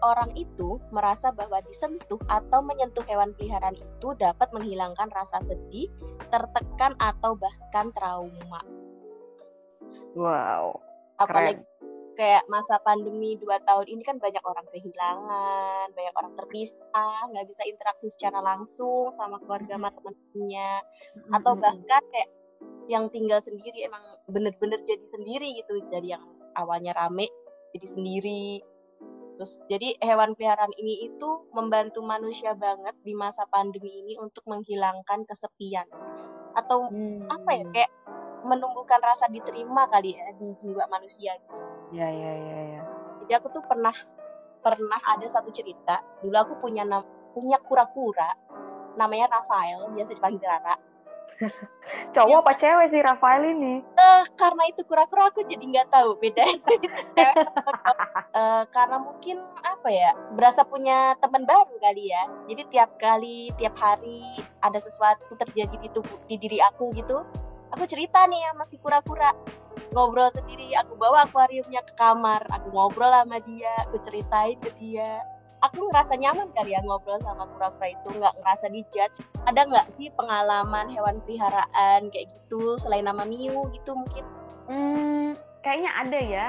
orang 0.03 0.31
itu 0.39 0.79
merasa 0.95 1.35
bahwa 1.35 1.59
disentuh 1.67 2.19
atau 2.31 2.63
menyentuh 2.63 3.03
hewan 3.07 3.35
peliharaan 3.35 3.75
itu 3.75 4.15
dapat 4.19 4.47
menghilangkan 4.55 5.11
rasa 5.11 5.43
sedih, 5.47 5.91
tertekan 6.31 6.95
atau 7.03 7.35
bahkan 7.35 7.91
trauma. 7.95 8.63
Wow. 10.15 10.83
Apalagi 11.19 11.63
kayak 12.19 12.43
masa 12.51 12.83
pandemi 12.83 13.39
dua 13.39 13.63
tahun 13.63 13.87
ini 13.87 14.03
kan 14.03 14.19
banyak 14.19 14.43
orang 14.43 14.67
kehilangan, 14.75 15.95
banyak 15.95 16.15
orang 16.19 16.35
terpisah, 16.35 17.31
nggak 17.31 17.47
bisa 17.47 17.63
interaksi 17.63 18.11
secara 18.11 18.43
langsung 18.43 19.15
sama 19.15 19.39
keluarga 19.39 19.79
sama 19.79 19.95
teman-temannya, 19.95 20.73
atau 21.31 21.53
bahkan 21.55 22.03
kayak 22.11 22.31
yang 22.91 23.07
tinggal 23.15 23.39
sendiri 23.39 23.87
emang 23.87 24.03
bener-bener 24.27 24.83
jadi 24.83 25.07
sendiri 25.07 25.63
gitu, 25.63 25.79
jadi 25.95 26.19
yang 26.19 26.25
awalnya 26.59 26.91
rame 26.99 27.31
jadi 27.71 27.87
sendiri. 27.87 28.67
Terus 29.39 29.63
jadi 29.71 29.95
hewan 30.03 30.35
peliharaan 30.35 30.75
ini 30.75 31.07
itu 31.07 31.47
membantu 31.55 32.03
manusia 32.03 32.59
banget 32.59 32.99
di 33.07 33.15
masa 33.15 33.47
pandemi 33.47 34.03
ini 34.03 34.19
untuk 34.19 34.43
menghilangkan 34.51 35.23
kesepian 35.23 35.87
atau 36.59 36.91
hmm. 36.91 37.31
apa 37.31 37.51
ya 37.55 37.65
kayak 37.71 37.93
menumbuhkan 38.43 38.99
rasa 38.99 39.31
diterima 39.31 39.87
kali 39.87 40.19
ya 40.19 40.35
di 40.43 40.59
jiwa 40.59 40.91
manusia. 40.91 41.39
Ya 41.93 42.09
ya 42.09 42.33
ya 42.37 42.59
ya. 42.77 42.83
Jadi 43.25 43.33
aku 43.37 43.49
tuh 43.53 43.65
pernah 43.65 43.95
pernah 44.61 45.01
ada 45.07 45.27
satu 45.29 45.49
cerita. 45.55 46.03
Dulu 46.21 46.37
aku 46.37 46.55
punya 46.61 46.85
punya 47.33 47.57
kura-kura 47.63 48.29
namanya 48.99 49.39
Rafael, 49.39 49.89
biasa 49.95 50.11
dipanggil 50.13 50.43
Rara. 50.43 50.75
Cowok 52.15 52.43
apa 52.43 52.53
cewek 52.59 52.87
sih 52.91 52.99
Rafael 52.99 53.55
ini? 53.55 53.79
Uh, 53.95 54.23
karena 54.35 54.63
itu 54.67 54.83
kura-kura 54.83 55.31
aku 55.31 55.47
jadi 55.47 55.63
nggak 55.63 55.89
tahu 55.95 56.19
beda. 56.19 56.43
uh, 58.35 58.63
karena 58.75 58.97
mungkin 58.99 59.39
apa 59.63 59.89
ya 59.89 60.11
berasa 60.35 60.67
punya 60.67 61.15
teman 61.23 61.47
baru 61.47 61.79
kali 61.79 62.11
ya. 62.11 62.27
Jadi 62.51 62.63
tiap 62.75 62.99
kali 62.99 63.55
tiap 63.55 63.79
hari 63.79 64.43
ada 64.61 64.83
sesuatu 64.83 65.31
terjadi 65.39 65.79
di 65.79 65.89
tubuh 65.95 66.19
di 66.27 66.37
diri 66.43 66.59
aku 66.59 66.91
gitu, 66.99 67.23
aku 67.79 67.87
cerita 67.87 68.27
nih 68.27 68.43
sama 68.51 68.67
si 68.67 68.77
kura-kura. 68.83 69.31
Ngobrol 69.95 70.35
sendiri 70.35 70.75
aku 70.75 70.99
bawa 70.99 71.31
akuariumnya 71.31 71.87
ke 71.87 71.95
kamar. 71.95 72.43
Aku 72.51 72.75
ngobrol 72.75 73.07
sama 73.15 73.39
dia 73.39 73.71
aku 73.87 74.03
ceritain 74.03 74.59
ke 74.59 74.75
dia. 74.75 75.23
Aku 75.63 75.87
ngerasa 75.87 76.19
nyaman 76.19 76.51
kali 76.59 76.75
ya 76.75 76.83
ngobrol 76.83 77.23
sama 77.23 77.47
kura-kura 77.47 77.95
itu 77.95 78.09
nggak 78.11 78.35
ngerasa 78.35 78.67
dijudge. 78.75 79.23
Ada 79.47 79.63
nggak 79.71 79.87
sih 79.95 80.11
pengalaman 80.11 80.91
hewan 80.91 81.23
peliharaan 81.23 82.11
kayak 82.11 82.27
gitu 82.35 82.75
selain 82.83 83.07
nama 83.07 83.23
Miu 83.23 83.71
gitu 83.71 83.95
mungkin? 83.95 84.27
Hmm, 84.67 85.39
kayaknya 85.63 85.91
ada 85.95 86.19
ya. 86.19 86.47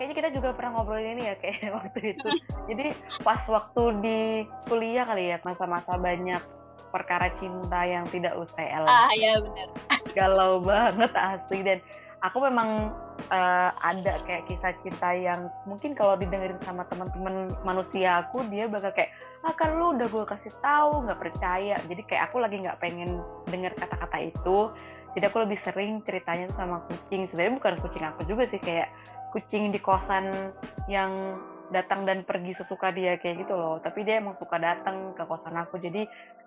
Kayaknya 0.00 0.14
kita 0.16 0.30
juga 0.32 0.48
pernah 0.56 0.80
ngobrolin 0.80 1.20
ini 1.20 1.28
ya 1.28 1.36
kayak 1.36 1.60
waktu 1.76 2.16
itu. 2.16 2.28
Jadi 2.72 2.96
pas 3.20 3.44
waktu 3.52 3.82
di 4.00 4.20
kuliah 4.64 5.04
kali 5.04 5.28
ya 5.28 5.36
masa-masa 5.44 6.00
banyak 6.00 6.53
perkara 6.94 7.26
cinta 7.34 7.82
yang 7.82 8.06
tidak 8.14 8.38
usai 8.38 8.70
Ellen. 8.70 8.86
Ah 8.86 9.10
ya 9.18 9.42
benar. 9.42 9.68
Galau 10.16 10.62
banget 10.62 11.10
asli 11.18 11.66
dan 11.66 11.82
aku 12.22 12.38
memang 12.46 12.94
uh, 13.28 13.70
ada 13.84 14.16
kayak 14.24 14.48
kisah 14.48 14.72
cinta 14.80 15.12
yang 15.12 15.52
mungkin 15.68 15.92
kalau 15.92 16.16
didengerin 16.16 16.56
sama 16.64 16.88
teman-teman 16.88 17.52
manusia 17.66 18.24
aku 18.24 18.46
dia 18.48 18.64
bakal 18.70 18.94
kayak 18.96 19.12
ah 19.44 19.52
kan 19.52 19.76
lu 19.76 19.92
udah 19.92 20.08
gue 20.08 20.24
kasih 20.24 20.54
tahu 20.64 21.04
nggak 21.04 21.20
percaya 21.20 21.76
jadi 21.84 22.02
kayak 22.08 22.22
aku 22.32 22.40
lagi 22.40 22.64
nggak 22.64 22.80
pengen 22.80 23.20
dengar 23.52 23.76
kata-kata 23.76 24.32
itu 24.32 24.72
jadi 25.12 25.28
aku 25.28 25.44
lebih 25.44 25.60
sering 25.60 26.00
ceritanya 26.08 26.48
sama 26.56 26.80
kucing 26.88 27.28
sebenarnya 27.28 27.60
bukan 27.60 27.74
kucing 27.84 28.04
aku 28.08 28.24
juga 28.24 28.48
sih 28.48 28.58
kayak 28.58 28.88
kucing 29.36 29.68
di 29.68 29.76
kosan 29.76 30.54
yang 30.88 31.36
datang 31.72 32.04
dan 32.04 32.26
pergi 32.26 32.52
sesuka 32.52 32.92
dia 32.92 33.16
kayak 33.16 33.46
gitu 33.46 33.54
loh. 33.56 33.80
Tapi 33.80 34.04
dia 34.04 34.20
emang 34.20 34.36
suka 34.36 34.60
datang 34.60 35.16
ke 35.16 35.22
kosan 35.24 35.56
aku. 35.56 35.80
Jadi 35.80 36.04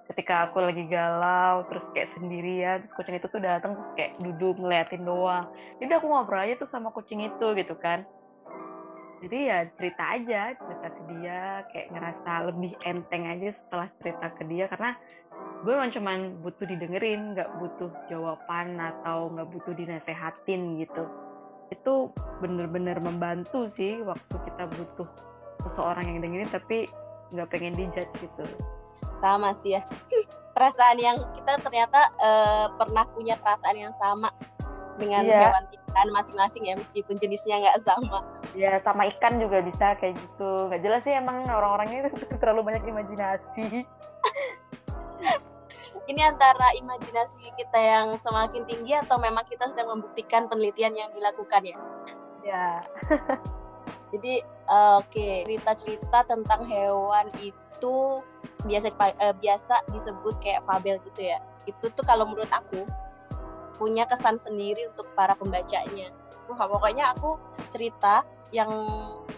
ketika 0.07 0.47
aku 0.47 0.63
lagi 0.63 0.87
galau 0.87 1.67
terus 1.67 1.89
kayak 1.91 2.11
sendirian 2.15 2.79
terus 2.79 2.95
kucing 2.95 3.19
itu 3.19 3.27
tuh 3.27 3.43
datang 3.43 3.75
terus 3.75 3.91
kayak 3.97 4.15
duduk 4.21 4.55
ngeliatin 4.61 5.03
doang. 5.03 5.49
Jadi 5.81 5.91
aku 5.91 6.05
ngobrol 6.07 6.43
aja 6.43 6.55
tuh 6.59 6.69
sama 6.69 6.93
kucing 6.93 7.25
itu 7.25 7.47
gitu 7.57 7.75
kan. 7.75 8.05
Jadi 9.17 9.49
ya 9.49 9.65
cerita 9.73 10.03
aja 10.13 10.53
cerita 10.53 10.87
ke 10.93 11.01
dia 11.09 11.65
kayak 11.73 11.87
ngerasa 11.89 12.31
lebih 12.53 12.71
enteng 12.85 13.23
aja 13.25 13.49
setelah 13.49 13.87
cerita 13.97 14.27
ke 14.37 14.43
dia. 14.45 14.69
Karena 14.69 14.93
gue 15.65 15.73
emang 15.73 15.89
cuman 15.89 16.17
butuh 16.45 16.69
didengerin 16.69 17.33
nggak 17.33 17.49
butuh 17.57 17.89
jawaban 18.13 18.77
atau 18.77 19.33
nggak 19.33 19.49
butuh 19.49 19.73
dinasehatin 19.73 20.85
gitu 20.85 21.26
itu 21.71 22.11
bener-bener 22.39 22.97
membantu 22.99 23.67
sih 23.67 23.99
waktu 24.03 24.35
kita 24.47 24.63
butuh 24.71 25.07
seseorang 25.65 26.05
yang 26.07 26.19
dengerin 26.23 26.49
tapi 26.51 26.87
nggak 27.35 27.49
pengen 27.51 27.75
dijudge 27.75 28.13
gitu. 28.19 28.43
Sama 29.19 29.51
sih 29.51 29.79
ya. 29.79 29.81
Perasaan 30.55 30.97
yang 30.97 31.21
kita 31.37 31.61
ternyata 31.61 32.09
uh, 32.17 32.65
pernah 32.81 33.05
punya 33.13 33.37
perasaan 33.37 33.77
yang 33.77 33.93
sama 34.01 34.33
dengan 34.97 35.21
yeah. 35.21 35.53
hewan 35.53 35.69
ikan 35.69 36.09
masing-masing 36.09 36.65
ya 36.65 36.73
meskipun 36.73 37.21
jenisnya 37.21 37.61
nggak 37.61 37.77
sama. 37.85 38.25
Ya 38.57 38.81
sama 38.81 39.05
ikan 39.13 39.37
juga 39.37 39.61
bisa 39.61 39.93
kayak 40.01 40.17
gitu. 40.17 40.73
Nggak 40.73 40.81
jelas 40.81 41.01
sih 41.05 41.13
emang 41.13 41.45
orang-orangnya 41.45 42.09
terlalu 42.41 42.73
banyak 42.73 42.89
imajinasi 42.89 43.85
ini 46.07 46.23
antara 46.23 46.71
imajinasi 46.79 47.51
kita 47.59 47.79
yang 47.79 48.07
semakin 48.15 48.63
tinggi 48.63 48.95
atau 48.95 49.19
memang 49.19 49.43
kita 49.43 49.67
sedang 49.67 49.91
membuktikan 49.91 50.47
penelitian 50.47 50.95
yang 50.95 51.11
dilakukan 51.11 51.67
ya? 51.67 51.77
Ya. 52.47 52.67
Jadi 54.15 54.39
uh, 54.71 55.03
oke 55.03 55.11
okay. 55.11 55.43
cerita-cerita 55.43 56.23
tentang 56.31 56.63
hewan 56.63 57.27
itu 57.43 58.23
biasa 58.63 58.87
uh, 58.95 59.35
biasa 59.35 59.83
disebut 59.91 60.39
kayak 60.39 60.63
fabel 60.63 60.95
gitu 61.11 61.27
ya. 61.27 61.43
Itu 61.67 61.91
tuh 61.91 62.07
kalau 62.07 62.23
menurut 62.23 62.49
aku 62.55 62.87
punya 63.75 64.07
kesan 64.07 64.39
sendiri 64.39 64.87
untuk 64.87 65.11
para 65.11 65.35
pembacanya. 65.35 66.15
Wah 66.47 66.71
pokoknya 66.71 67.11
aku 67.19 67.35
cerita 67.67 68.23
yang 68.55 68.71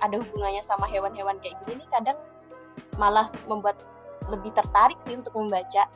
ada 0.05 0.21
hubungannya 0.21 0.61
sama 0.61 0.85
hewan-hewan 0.85 1.41
kayak 1.41 1.57
gini 1.65 1.81
nih 1.81 1.89
kadang 1.89 2.17
malah 3.01 3.33
membuat 3.49 3.73
lebih 4.29 4.53
tertarik 4.53 5.01
sih 5.01 5.17
untuk 5.17 5.33
membaca 5.33 5.89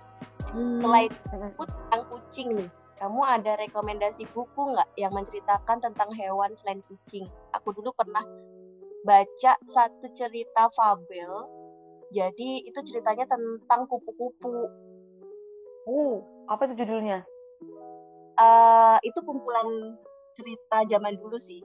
hmm. 0.54 0.78
selain 0.80 1.12
buku 1.30 1.64
tentang 1.66 2.04
kucing 2.10 2.50
nih 2.58 2.70
kamu 3.02 3.20
ada 3.26 3.60
rekomendasi 3.60 4.24
buku 4.32 4.62
nggak 4.72 4.90
yang 4.96 5.12
menceritakan 5.12 5.84
tentang 5.84 6.10
hewan 6.16 6.54
selain 6.56 6.80
kucing 6.88 7.28
aku 7.52 7.76
dulu 7.76 7.92
pernah 7.98 8.24
baca 9.04 9.60
satu 9.68 10.08
cerita 10.16 10.72
fabel 10.72 11.64
jadi 12.14 12.50
itu 12.62 12.80
ceritanya 12.86 13.26
tentang 13.26 13.90
kupu-kupu. 13.90 14.70
Uh, 15.90 16.22
apa 16.46 16.70
itu 16.70 16.86
judulnya? 16.86 17.26
Uh, 18.38 19.02
itu 19.02 19.18
kumpulan 19.26 19.98
cerita 20.38 20.86
zaman 20.86 21.18
dulu 21.18 21.42
sih. 21.42 21.60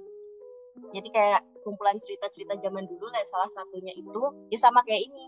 Jadi 0.96 1.12
kayak 1.12 1.44
kumpulan 1.61 2.01
cerita-cerita 2.01 2.57
zaman 2.64 2.88
dulu, 2.88 3.12
lah 3.12 3.20
salah 3.29 3.51
satunya 3.53 3.92
itu 3.92 4.22
ya 4.48 4.57
sama 4.57 4.81
kayak 4.88 5.05
ini. 5.05 5.24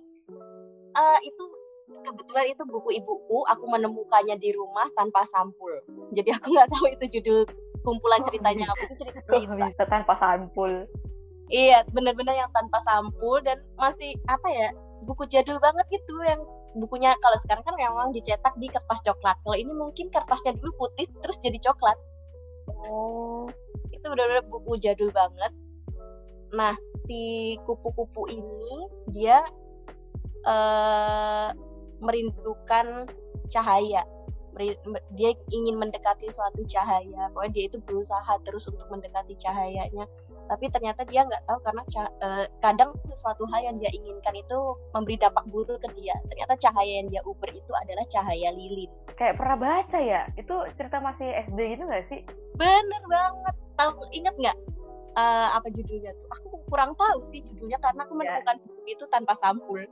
Uh, 0.96 1.20
itu 1.20 1.44
kebetulan 2.06 2.46
itu 2.52 2.62
buku 2.66 2.96
ibuku, 2.98 3.38
aku 3.46 3.64
menemukannya 3.66 4.36
di 4.38 4.50
rumah 4.54 4.86
tanpa 4.94 5.26
sampul. 5.28 5.70
Jadi 6.14 6.30
aku 6.34 6.54
nggak 6.54 6.68
tahu 6.70 6.86
itu 6.90 7.04
judul 7.18 7.44
kumpulan 7.82 8.22
ceritanya 8.24 8.70
apa. 8.70 8.82
Itu 8.86 8.94
cerita, 8.98 9.20
cerita. 9.26 9.84
tanpa 9.86 10.14
sampul. 10.18 10.84
Iya, 11.50 11.82
benar-benar 11.90 12.38
yang 12.38 12.50
tanpa 12.54 12.78
sampul 12.84 13.42
dan 13.42 13.58
masih 13.74 14.14
apa 14.30 14.48
ya? 14.48 14.70
buku 15.04 15.24
jadul 15.32 15.56
banget 15.60 15.86
gitu 15.90 16.20
yang 16.24 16.40
bukunya 16.76 17.16
kalau 17.24 17.36
sekarang 17.40 17.64
kan 17.66 17.74
memang 17.74 18.14
dicetak 18.14 18.54
di 18.60 18.70
kertas 18.70 19.00
coklat 19.02 19.36
kalau 19.42 19.56
ini 19.56 19.72
mungkin 19.72 20.12
kertasnya 20.12 20.54
dulu 20.60 20.86
putih 20.86 21.08
terus 21.24 21.40
jadi 21.42 21.58
coklat 21.58 21.96
oh 22.86 23.50
itu 23.90 24.04
benar-benar 24.06 24.44
buku 24.46 24.78
jadul 24.78 25.10
banget 25.10 25.52
nah 26.54 26.74
si 27.06 27.54
kupu-kupu 27.66 28.26
ini 28.30 28.74
dia 29.10 29.42
uh, 30.46 31.50
merindukan 32.00 33.08
cahaya. 33.52 34.02
Dia 35.14 35.30
ingin 35.54 35.78
mendekati 35.78 36.28
suatu 36.28 36.66
cahaya. 36.66 37.30
Pokoknya 37.32 37.52
dia 37.54 37.64
itu 37.70 37.78
berusaha 37.80 38.32
terus 38.44 38.66
untuk 38.68 38.88
mendekati 38.90 39.38
cahayanya. 39.38 40.04
Tapi 40.50 40.66
ternyata 40.66 41.06
dia 41.06 41.22
nggak 41.22 41.46
tahu 41.46 41.62
karena 41.62 41.82
uh, 42.26 42.46
kadang 42.58 42.90
sesuatu 43.06 43.46
hal 43.54 43.70
yang 43.70 43.78
dia 43.78 43.86
inginkan 43.94 44.34
itu 44.34 44.58
memberi 44.90 45.14
dampak 45.22 45.46
buruk 45.46 45.78
ke 45.78 45.88
dia. 45.94 46.18
Ternyata 46.26 46.58
cahaya 46.58 46.92
yang 46.98 47.08
dia 47.08 47.22
uber 47.22 47.46
itu 47.54 47.72
adalah 47.78 48.02
cahaya 48.10 48.50
lilin. 48.50 48.90
Kayak 49.14 49.38
pernah 49.38 49.56
baca 49.56 49.98
ya? 50.02 50.26
Itu 50.34 50.66
cerita 50.74 50.98
masih 50.98 51.30
SD 51.46 51.78
gitu 51.78 51.86
nggak 51.86 52.04
sih? 52.10 52.26
Bener 52.58 53.02
banget. 53.06 53.54
Tahu 53.78 54.10
inget 54.10 54.34
nggak? 54.34 54.58
Uh, 55.14 55.48
apa 55.54 55.70
judulnya 55.70 56.10
tuh? 56.18 56.26
Aku 56.34 56.46
kurang 56.66 56.98
tahu 56.98 57.22
sih 57.22 57.46
judulnya 57.46 57.78
karena 57.78 58.02
aku 58.02 58.18
ya. 58.18 58.18
menemukan 58.18 58.56
buku 58.66 58.82
itu 58.90 59.04
tanpa 59.06 59.38
sampul 59.38 59.86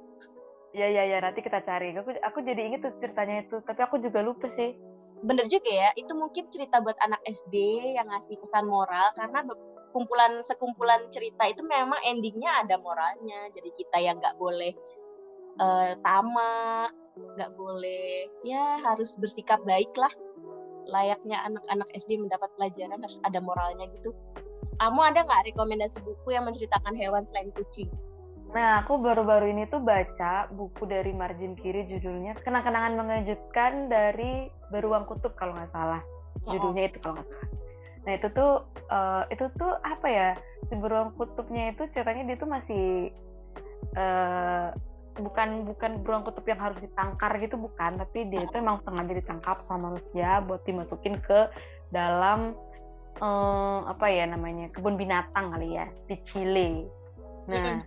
Ya 0.79 0.87
ya 0.87 1.03
ya 1.11 1.19
nanti 1.19 1.43
kita 1.43 1.59
cari. 1.67 1.91
Aku 1.99 2.15
aku 2.23 2.39
jadi 2.47 2.63
inget 2.71 2.87
tuh 2.87 2.95
ceritanya 3.03 3.43
itu, 3.43 3.59
tapi 3.67 3.83
aku 3.83 3.99
juga 3.99 4.23
lupa 4.23 4.47
sih. 4.47 4.79
Bener 5.27 5.51
juga 5.51 5.67
ya, 5.67 5.91
itu 5.99 6.15
mungkin 6.15 6.47
cerita 6.55 6.79
buat 6.79 6.95
anak 7.03 7.19
SD 7.27 7.55
yang 7.99 8.07
ngasih 8.07 8.39
pesan 8.39 8.71
moral 8.71 9.11
karena 9.19 9.43
kumpulan 9.91 10.39
sekumpulan 10.47 11.11
cerita 11.11 11.51
itu 11.51 11.67
memang 11.67 11.99
endingnya 12.07 12.63
ada 12.63 12.79
moralnya. 12.79 13.51
Jadi 13.51 13.75
kita 13.75 13.99
yang 13.99 14.23
nggak 14.23 14.39
boleh 14.39 14.71
uh, 15.59 15.99
tamak, 16.07 16.95
nggak 17.19 17.51
boleh 17.59 18.31
ya 18.47 18.79
harus 18.87 19.19
bersikap 19.19 19.59
baik 19.67 19.91
lah. 19.99 20.15
Layaknya 20.87 21.43
anak-anak 21.43 21.91
SD 21.99 22.23
mendapat 22.23 22.55
pelajaran 22.55 23.03
harus 23.03 23.19
ada 23.27 23.43
moralnya 23.43 23.91
gitu. 23.99 24.15
kamu 24.79 25.11
ada 25.11 25.27
nggak 25.27 25.51
rekomendasi 25.51 25.99
buku 26.07 26.39
yang 26.39 26.47
menceritakan 26.47 26.95
hewan 26.95 27.27
selain 27.27 27.51
kucing? 27.51 27.91
Nah, 28.49 28.81
aku 28.81 28.97
baru-baru 28.97 29.53
ini 29.53 29.69
tuh 29.69 29.85
baca 29.85 30.49
buku 30.49 30.89
dari 30.89 31.13
margin 31.13 31.53
kiri 31.53 31.85
judulnya 31.85 32.33
Kenang-kenangan 32.41 32.97
Mengejutkan 32.97 33.93
dari 33.93 34.49
Beruang 34.73 35.05
Kutub 35.05 35.37
kalau 35.37 35.53
nggak 35.53 35.69
salah. 35.69 36.01
Judulnya 36.49 36.89
itu 36.89 36.97
kalau 37.05 37.21
nggak 37.21 37.29
salah. 37.29 37.51
Nah, 38.09 38.13
itu 38.17 38.29
tuh 38.33 38.53
uh, 38.89 39.23
itu 39.29 39.45
tuh 39.61 39.73
apa 39.85 40.07
ya? 40.09 40.29
Si 40.69 40.75
Beruang 40.81 41.13
Kutubnya 41.17 41.77
itu 41.77 41.85
ceritanya 41.93 42.25
dia 42.33 42.37
tuh 42.41 42.49
masih 42.49 43.13
uh, 44.01 44.73
bukan 45.19 45.67
bukan 45.67 45.91
beruang 46.07 46.23
kutub 46.23 46.47
yang 46.47 46.63
harus 46.63 46.79
ditangkar 46.79 47.35
gitu 47.43 47.59
bukan, 47.59 47.99
tapi 47.99 48.31
dia 48.31 48.47
itu 48.47 48.55
emang 48.55 48.79
sengaja 48.87 49.13
ditangkap 49.19 49.59
sama 49.61 49.91
manusia 49.91 50.39
buat 50.47 50.63
dimasukin 50.63 51.19
ke 51.19 51.51
dalam 51.91 52.55
uh, 53.19 53.83
apa 53.91 54.07
ya 54.09 54.31
namanya 54.31 54.71
kebun 54.71 54.95
binatang 54.95 55.51
kali 55.51 55.75
ya 55.75 55.87
di 56.07 56.17
Chile. 56.23 56.87
Nah, 57.49 57.83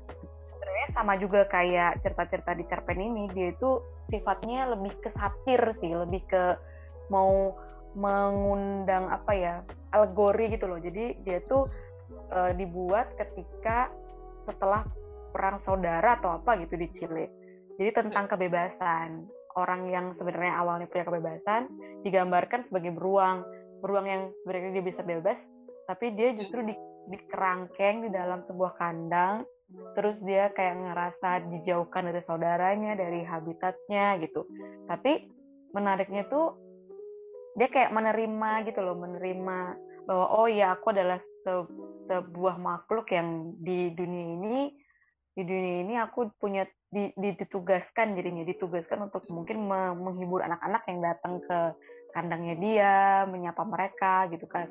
sama 0.94 1.18
juga 1.18 1.48
kayak 1.48 2.04
cerita-cerita 2.04 2.52
di 2.56 2.64
cerpen 2.68 3.00
ini 3.00 3.28
dia 3.32 3.52
itu 3.52 3.82
sifatnya 4.12 4.72
lebih 4.76 4.94
ke 5.00 5.10
satir 5.16 5.62
sih 5.80 5.92
lebih 5.92 6.22
ke 6.28 6.44
mau 7.12 7.56
mengundang 7.92 9.12
apa 9.12 9.32
ya 9.36 9.54
alegori 9.92 10.56
gitu 10.56 10.68
loh. 10.68 10.80
Jadi 10.80 11.20
dia 11.28 11.44
tuh 11.44 11.68
e, 12.32 12.56
dibuat 12.56 13.12
ketika 13.20 13.92
setelah 14.48 14.88
perang 15.36 15.60
saudara 15.60 16.16
atau 16.20 16.40
apa 16.40 16.56
gitu 16.64 16.80
di 16.80 16.88
Chile. 16.96 17.28
Jadi 17.76 17.90
tentang 17.92 18.32
kebebasan. 18.32 19.28
Orang 19.52 19.92
yang 19.92 20.16
sebenarnya 20.16 20.64
awalnya 20.64 20.88
punya 20.88 21.04
kebebasan 21.04 21.68
digambarkan 22.08 22.64
sebagai 22.72 22.96
beruang. 22.96 23.44
Beruang 23.84 24.08
yang 24.08 24.24
sebenarnya 24.44 24.80
dia 24.80 24.86
bisa 24.88 25.04
bebas 25.04 25.40
tapi 25.92 26.16
dia 26.16 26.32
justru 26.40 26.64
di, 26.64 26.72
dikerangkeng 27.12 28.08
di 28.08 28.10
dalam 28.16 28.40
sebuah 28.48 28.80
kandang 28.80 29.44
terus 29.96 30.20
dia 30.24 30.52
kayak 30.56 30.80
ngerasa 30.80 31.48
dijauhkan 31.52 32.10
dari 32.12 32.22
saudaranya 32.24 32.96
dari 32.96 33.24
habitatnya 33.24 34.20
gitu. 34.24 34.48
Tapi 34.88 35.28
menariknya 35.72 36.28
tuh 36.28 36.56
dia 37.56 37.68
kayak 37.68 37.92
menerima 37.92 38.52
gitu 38.68 38.80
loh 38.80 38.96
menerima 38.96 39.58
bahwa 40.08 40.26
oh 40.34 40.48
ya 40.48 40.76
aku 40.76 40.96
adalah 40.96 41.20
se 41.44 41.54
sebuah 42.08 42.56
makhluk 42.60 43.12
yang 43.12 43.56
di 43.60 43.92
dunia 43.92 44.26
ini 44.40 44.58
di 45.32 45.44
dunia 45.48 45.76
ini 45.88 45.94
aku 45.96 46.32
punya 46.36 46.68
di, 46.92 47.12
ditugaskan 47.16 48.20
jadinya 48.20 48.44
ditugaskan 48.44 49.08
untuk 49.08 49.24
mungkin 49.32 49.64
menghibur 49.96 50.44
anak-anak 50.44 50.84
yang 50.92 51.00
datang 51.00 51.40
ke 51.40 51.60
kandangnya 52.12 52.56
dia 52.60 52.94
menyapa 53.32 53.64
mereka 53.64 54.28
gitu 54.28 54.44
kan 54.52 54.68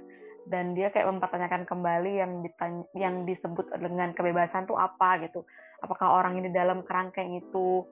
dan 0.48 0.72
dia 0.72 0.88
kayak 0.88 1.10
mempertanyakan 1.10 1.68
kembali 1.68 2.12
yang 2.22 2.32
ditanya, 2.40 2.84
yang 2.96 3.14
disebut 3.28 3.68
dengan 3.76 4.16
kebebasan 4.16 4.64
tuh 4.64 4.80
apa 4.80 5.20
gitu. 5.26 5.44
Apakah 5.84 6.20
orang 6.20 6.40
ini 6.40 6.48
dalam 6.48 6.84
kerangkeng 6.84 7.36
itu 7.36 7.84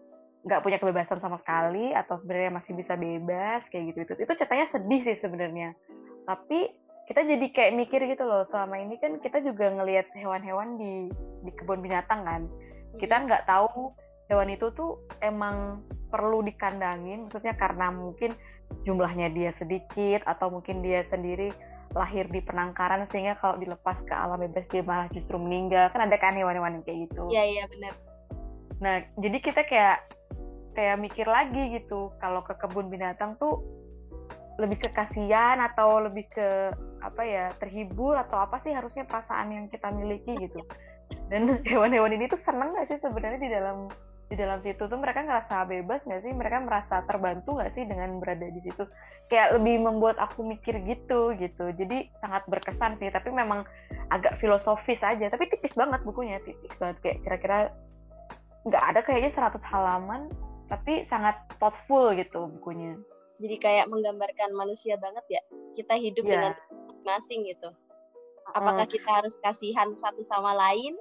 nggak 0.46 0.62
punya 0.62 0.78
kebebasan 0.78 1.18
sama 1.18 1.36
sekali 1.42 1.90
atau 1.92 2.14
sebenarnya 2.16 2.62
masih 2.62 2.72
bisa 2.78 2.94
bebas 2.94 3.66
kayak 3.68 3.90
gitu 3.92 3.98
itu 4.06 4.12
itu 4.22 4.32
ceritanya 4.38 4.66
sedih 4.70 5.00
sih 5.02 5.16
sebenarnya. 5.18 5.74
Tapi 6.24 6.72
kita 7.08 7.24
jadi 7.24 7.46
kayak 7.52 7.72
mikir 7.74 8.00
gitu 8.04 8.24
loh 8.28 8.44
selama 8.44 8.80
ini 8.80 9.00
kan 9.00 9.16
kita 9.18 9.40
juga 9.40 9.72
ngelihat 9.72 10.12
hewan-hewan 10.12 10.76
di 10.76 11.08
di 11.44 11.50
kebun 11.52 11.80
binatang 11.84 12.24
kan. 12.24 12.42
Kita 12.96 13.18
hmm. 13.18 13.24
nggak 13.28 13.44
tahu 13.48 13.92
hewan 14.28 14.52
itu 14.52 14.68
tuh 14.76 15.00
emang 15.24 15.82
perlu 16.08 16.44
dikandangin 16.44 17.28
maksudnya 17.28 17.56
karena 17.56 17.92
mungkin 17.92 18.36
jumlahnya 18.84 19.32
dia 19.32 19.50
sedikit 19.56 20.24
atau 20.28 20.52
mungkin 20.52 20.84
dia 20.84 21.04
sendiri 21.08 21.52
lahir 21.96 22.28
di 22.28 22.44
penangkaran 22.44 23.08
sehingga 23.08 23.40
kalau 23.40 23.56
dilepas 23.56 24.00
ke 24.04 24.12
alam 24.12 24.40
bebas 24.40 24.68
dia 24.68 24.84
malah 24.84 25.08
justru 25.12 25.40
meninggal. 25.40 25.88
Kan 25.92 26.04
ada 26.08 26.16
kan 26.20 26.36
hewan-hewan 26.36 26.84
kayak 26.84 27.08
gitu. 27.08 27.28
Iya 27.32 27.44
iya 27.44 27.64
benar. 27.68 27.94
Nah 28.80 28.96
jadi 29.16 29.38
kita 29.40 29.62
kayak 29.64 29.98
kayak 30.76 30.96
mikir 31.00 31.26
lagi 31.26 31.80
gitu. 31.80 32.12
Kalau 32.20 32.44
ke 32.44 32.54
kebun 32.60 32.92
binatang 32.92 33.40
tuh 33.40 33.64
lebih 34.58 34.82
ke 34.82 34.90
kasihan 34.90 35.62
atau 35.62 36.02
lebih 36.02 36.26
ke 36.34 36.74
apa 36.98 37.22
ya 37.22 37.46
terhibur 37.62 38.18
atau 38.18 38.42
apa 38.42 38.58
sih 38.66 38.74
harusnya 38.74 39.06
perasaan 39.06 39.54
yang 39.54 39.66
kita 39.70 39.88
miliki 39.94 40.34
gitu. 40.36 40.60
Dan 41.32 41.48
hewan-hewan 41.70 42.12
ini 42.16 42.28
tuh 42.28 42.40
seneng 42.40 42.74
gak 42.76 42.88
sih 42.92 42.98
sebenarnya 43.00 43.40
di 43.40 43.50
dalam 43.50 43.88
di 44.28 44.36
dalam 44.36 44.60
situ 44.60 44.84
tuh 44.84 45.00
mereka 45.00 45.24
ngerasa 45.24 45.64
bebas 45.64 46.04
nggak 46.04 46.20
sih? 46.20 46.32
Mereka 46.36 46.60
merasa 46.68 47.00
terbantu 47.08 47.56
nggak 47.56 47.72
sih 47.72 47.88
dengan 47.88 48.20
berada 48.20 48.44
di 48.44 48.60
situ? 48.60 48.84
Kayak 49.32 49.56
lebih 49.56 49.80
membuat 49.88 50.20
aku 50.20 50.44
mikir 50.44 50.84
gitu 50.84 51.32
gitu. 51.40 51.72
Jadi 51.72 52.12
sangat 52.20 52.44
berkesan 52.44 53.00
sih 53.00 53.08
tapi 53.08 53.32
memang 53.32 53.64
agak 54.12 54.36
filosofis 54.36 55.00
aja. 55.00 55.32
Tapi 55.32 55.48
tipis 55.48 55.72
banget 55.72 56.04
bukunya 56.04 56.36
tipis 56.44 56.76
banget. 56.76 57.00
Kayak 57.00 57.18
kira-kira 57.24 57.58
nggak 58.68 58.84
ada 58.84 59.00
kayaknya 59.00 59.32
100 59.32 59.64
halaman 59.64 60.28
tapi 60.68 61.08
sangat 61.08 61.40
thoughtful 61.56 62.12
gitu 62.12 62.52
bukunya. 62.60 63.00
Jadi 63.40 63.56
kayak 63.56 63.88
menggambarkan 63.88 64.52
manusia 64.52 65.00
banget 65.00 65.24
ya? 65.32 65.42
Kita 65.72 65.96
hidup 65.96 66.28
yeah. 66.28 66.32
dengan 66.36 66.52
masing 67.08 67.48
gitu. 67.48 67.72
Apakah 68.52 68.84
hmm. 68.84 68.92
kita 68.92 69.08
harus 69.08 69.40
kasihan 69.40 69.88
satu 69.96 70.20
sama 70.20 70.52
lain 70.52 70.96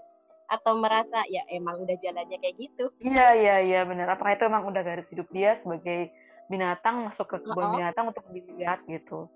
atau 0.47 0.79
merasa 0.79 1.27
ya 1.27 1.43
emang 1.51 1.83
udah 1.83 1.95
jalannya 1.99 2.39
kayak 2.39 2.55
gitu. 2.55 2.87
Iya 3.03 3.35
iya 3.35 3.55
iya 3.63 3.81
benar. 3.83 4.15
Apakah 4.15 4.39
itu 4.39 4.47
emang 4.47 4.63
udah 4.67 4.81
garis 4.83 5.11
hidup 5.11 5.27
dia 5.35 5.59
sebagai 5.59 6.11
binatang 6.47 7.03
masuk 7.03 7.27
ke 7.27 7.37
kebun 7.43 7.63
oh. 7.67 7.71
binatang 7.75 8.07
untuk 8.07 8.23
dilihat 8.31 8.79
gitu. 8.87 9.27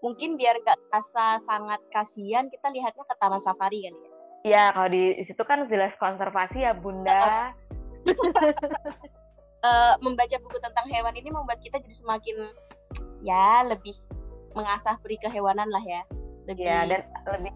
Mungkin 0.00 0.40
biar 0.40 0.56
gak 0.64 0.78
rasa 0.88 1.42
sangat 1.44 1.80
kasihan 1.92 2.48
kita 2.48 2.70
lihatnya 2.72 3.04
ke 3.04 3.14
taman 3.20 3.42
safari 3.42 3.84
kan 3.84 3.94
ya. 3.94 4.10
Iya, 4.46 4.64
kalau 4.70 4.88
di 4.94 5.18
situ 5.26 5.42
kan 5.42 5.66
jelas 5.66 5.92
konservasi 5.98 6.62
ya 6.62 6.72
Bunda. 6.72 7.52
uh, 9.66 9.98
membaca 10.06 10.36
buku 10.38 10.56
tentang 10.62 10.86
hewan 10.86 11.12
ini 11.18 11.28
membuat 11.34 11.58
kita 11.58 11.82
jadi 11.82 11.96
semakin 11.98 12.36
ya 13.26 13.66
lebih 13.66 13.98
mengasah 14.54 14.96
peri 15.02 15.18
kehewanan 15.18 15.66
lah 15.68 15.82
ya. 15.82 16.06
Lebih 16.46 16.64
ya, 16.64 16.86
dan 16.86 17.02
lebih 17.26 17.52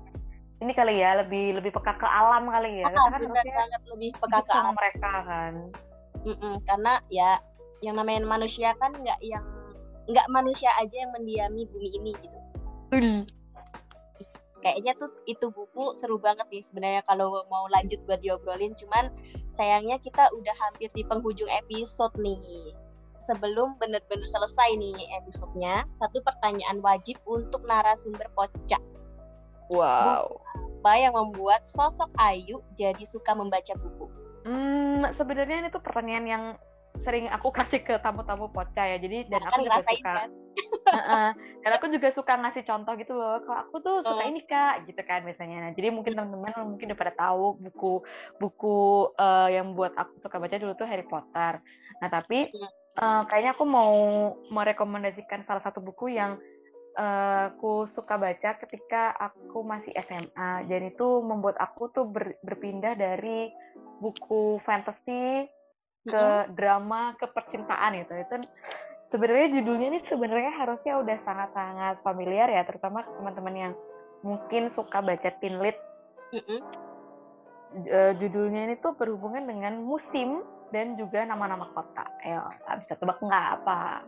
ini 0.62 0.72
kali 0.72 1.02
ya 1.02 1.18
lebih 1.18 1.58
lebih 1.58 1.74
peka 1.74 1.98
ke 1.98 2.06
alam 2.06 2.46
kali 2.46 2.86
ya. 2.86 2.86
Ah, 2.94 3.10
kan 3.10 3.18
benar 3.18 3.42
banget 3.42 3.82
lebih 3.90 4.10
peka 4.14 4.38
ke 4.46 4.52
alam 4.54 4.74
mereka 4.78 5.12
kan. 5.26 5.52
Mm-mm, 6.22 6.54
karena 6.70 7.02
ya 7.10 7.42
yang 7.82 7.98
namanya 7.98 8.22
manusia 8.22 8.70
kan 8.78 8.94
nggak 8.94 9.18
yang 9.26 9.42
nggak 10.06 10.26
manusia 10.30 10.70
aja 10.78 11.02
yang 11.02 11.10
mendiami 11.10 11.66
bumi 11.66 11.90
ini 11.98 12.12
gitu. 12.14 12.38
Mm. 12.94 13.22
Kayaknya 14.62 14.94
tuh 14.94 15.10
itu 15.26 15.50
buku 15.50 15.98
seru 15.98 16.22
banget 16.22 16.46
nih 16.46 16.62
sebenarnya 16.62 17.02
kalau 17.10 17.42
mau 17.50 17.66
lanjut 17.66 17.98
buat 18.06 18.22
diobrolin. 18.22 18.78
Cuman 18.78 19.10
sayangnya 19.50 19.98
kita 19.98 20.30
udah 20.30 20.54
hampir 20.62 20.86
di 20.94 21.02
penghujung 21.02 21.50
episode 21.50 22.14
nih. 22.22 22.70
Sebelum 23.18 23.74
bener-bener 23.82 24.26
selesai 24.26 24.78
nih 24.78 24.94
episodenya, 25.22 25.86
satu 25.98 26.22
pertanyaan 26.22 26.78
wajib 26.82 27.18
untuk 27.26 27.66
narasumber 27.66 28.26
pocak 28.34 28.82
Wow. 29.72 30.44
Apa 30.82 30.98
yang 30.98 31.14
membuat 31.14 31.62
sosok 31.70 32.10
Ayu 32.18 32.58
jadi 32.74 33.06
suka 33.06 33.38
membaca 33.38 33.70
buku? 33.78 34.10
Hmm, 34.42 35.06
sebenarnya 35.14 35.62
ini 35.62 35.68
tuh 35.70 35.78
pertanyaan 35.78 36.26
yang 36.26 36.44
sering 37.06 37.30
aku 37.30 37.54
kasih 37.62 37.86
ke 37.86 37.94
tamu-tamu 38.02 38.50
poca 38.50 38.82
ya. 38.82 38.98
Jadi 38.98 39.30
dan 39.30 39.46
aku 39.46 39.62
juga 39.62 39.78
suka. 39.86 40.12
Kan? 40.26 40.30
uh, 40.90 41.30
dan 41.62 41.70
aku 41.78 41.86
juga 41.86 42.10
suka 42.10 42.34
ngasih 42.34 42.66
contoh 42.66 42.98
gitu 42.98 43.14
loh. 43.14 43.38
Kalau 43.46 43.58
aku 43.62 43.78
tuh 43.78 44.02
suka 44.02 44.26
ini 44.26 44.42
kak, 44.42 44.90
gitu 44.90 44.98
kan 45.06 45.22
biasanya. 45.22 45.70
Nah, 45.70 45.72
jadi 45.78 45.94
mungkin 45.94 46.18
teman-teman 46.18 46.74
mungkin 46.74 46.90
udah 46.90 46.98
pada 46.98 47.14
tahu 47.14 47.62
buku 47.62 47.92
buku 48.42 48.78
uh, 49.22 49.48
yang 49.54 49.78
buat 49.78 49.94
aku 49.94 50.18
suka 50.18 50.42
baca 50.42 50.58
dulu 50.58 50.74
tuh 50.74 50.90
Harry 50.90 51.06
Potter. 51.06 51.62
Nah 52.02 52.08
tapi 52.10 52.50
uh, 52.98 53.22
kayaknya 53.30 53.54
aku 53.54 53.64
mau 53.70 53.94
merekomendasikan 54.50 55.46
salah 55.46 55.62
satu 55.62 55.78
buku 55.78 56.18
yang 56.18 56.34
uh, 56.36 56.51
aku 56.96 57.88
suka 57.88 58.20
baca 58.20 58.56
ketika 58.60 59.16
aku 59.16 59.64
masih 59.64 59.92
SMA 60.04 60.68
dan 60.68 60.82
itu 60.92 61.24
membuat 61.24 61.56
aku 61.56 61.88
tuh 61.88 62.04
ber, 62.04 62.36
berpindah 62.44 62.92
dari 62.96 63.48
buku 64.02 64.60
fantasy 64.66 65.48
ke 66.04 66.12
mm-hmm. 66.12 66.52
drama 66.52 67.16
ke 67.16 67.30
percintaan 67.30 67.96
gitu. 68.02 68.12
Itu 68.12 68.34
sebenarnya 69.08 69.48
judulnya 69.60 69.86
ini 69.96 70.00
sebenarnya 70.04 70.52
harusnya 70.60 71.00
udah 71.00 71.16
sangat-sangat 71.24 71.94
familiar 72.04 72.48
ya 72.48 72.64
terutama 72.68 73.04
teman-teman 73.04 73.54
yang 73.56 73.72
mungkin 74.20 74.68
suka 74.72 75.00
baca 75.00 75.30
teen 75.40 75.60
lit 75.64 75.78
mm-hmm. 76.32 76.60
uh, 77.88 78.12
judulnya 78.20 78.68
ini 78.68 78.74
tuh 78.80 78.92
berhubungan 78.96 79.48
dengan 79.48 79.80
musim 79.80 80.44
dan 80.72 80.96
juga 80.96 81.24
nama-nama 81.24 81.72
kota. 81.72 82.04
Ya 82.20 82.44
bisa 82.76 82.96
tebak 83.00 83.20
nggak 83.20 83.46
apa 83.64 84.04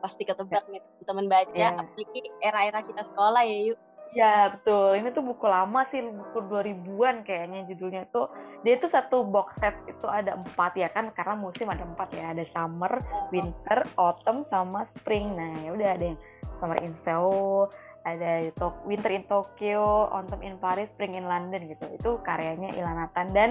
pasti 0.00 0.22
ketebak 0.24 0.64
nih 0.68 0.82
teman 1.04 1.26
baca 1.26 1.54
yeah. 1.56 1.74
apalagi 1.74 2.30
era-era 2.42 2.80
kita 2.84 3.02
sekolah 3.02 3.42
ya 3.44 3.72
yuk 3.72 3.80
Ya 4.16 4.48
betul, 4.48 4.96
ini 4.96 5.12
tuh 5.12 5.20
buku 5.20 5.44
lama 5.44 5.84
sih, 5.92 6.00
buku 6.00 6.48
2000-an 6.48 7.20
kayaknya 7.28 7.68
judulnya 7.68 8.08
tuh. 8.08 8.32
Dia 8.64 8.80
itu 8.80 8.88
satu 8.88 9.28
box 9.28 9.52
set 9.60 9.76
itu 9.84 10.08
ada 10.08 10.40
empat 10.40 10.72
ya 10.72 10.88
kan, 10.88 11.12
karena 11.12 11.36
musim 11.36 11.68
ada 11.68 11.84
empat 11.84 12.16
ya, 12.16 12.32
ada 12.32 12.40
summer, 12.48 13.04
winter, 13.28 13.84
autumn, 14.00 14.40
sama 14.40 14.88
spring. 14.88 15.36
Nah 15.36 15.60
ya 15.60 15.70
udah 15.76 15.88
ada 16.00 16.04
yang 16.16 16.18
summer 16.56 16.78
in 16.80 16.96
Seoul, 16.96 17.68
ada 18.06 18.48
Winter 18.86 19.10
in 19.10 19.26
Tokyo, 19.26 20.06
Autumn 20.14 20.40
in 20.46 20.56
Paris, 20.62 20.88
Spring 20.94 21.18
in 21.18 21.26
London 21.26 21.66
gitu. 21.66 21.84
Itu 21.90 22.10
karyanya 22.22 22.72
Ilanatan 22.78 23.34
dan 23.34 23.50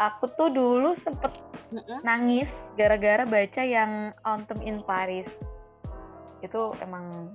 aku 0.00 0.32
tuh 0.34 0.50
dulu 0.50 0.96
sempet 0.96 1.30
nangis 2.02 2.50
gara-gara 2.74 3.28
baca 3.28 3.62
yang 3.62 4.16
Autumn 4.24 4.64
in 4.64 4.80
Paris. 4.82 5.28
Itu 6.46 6.72
emang 6.80 7.34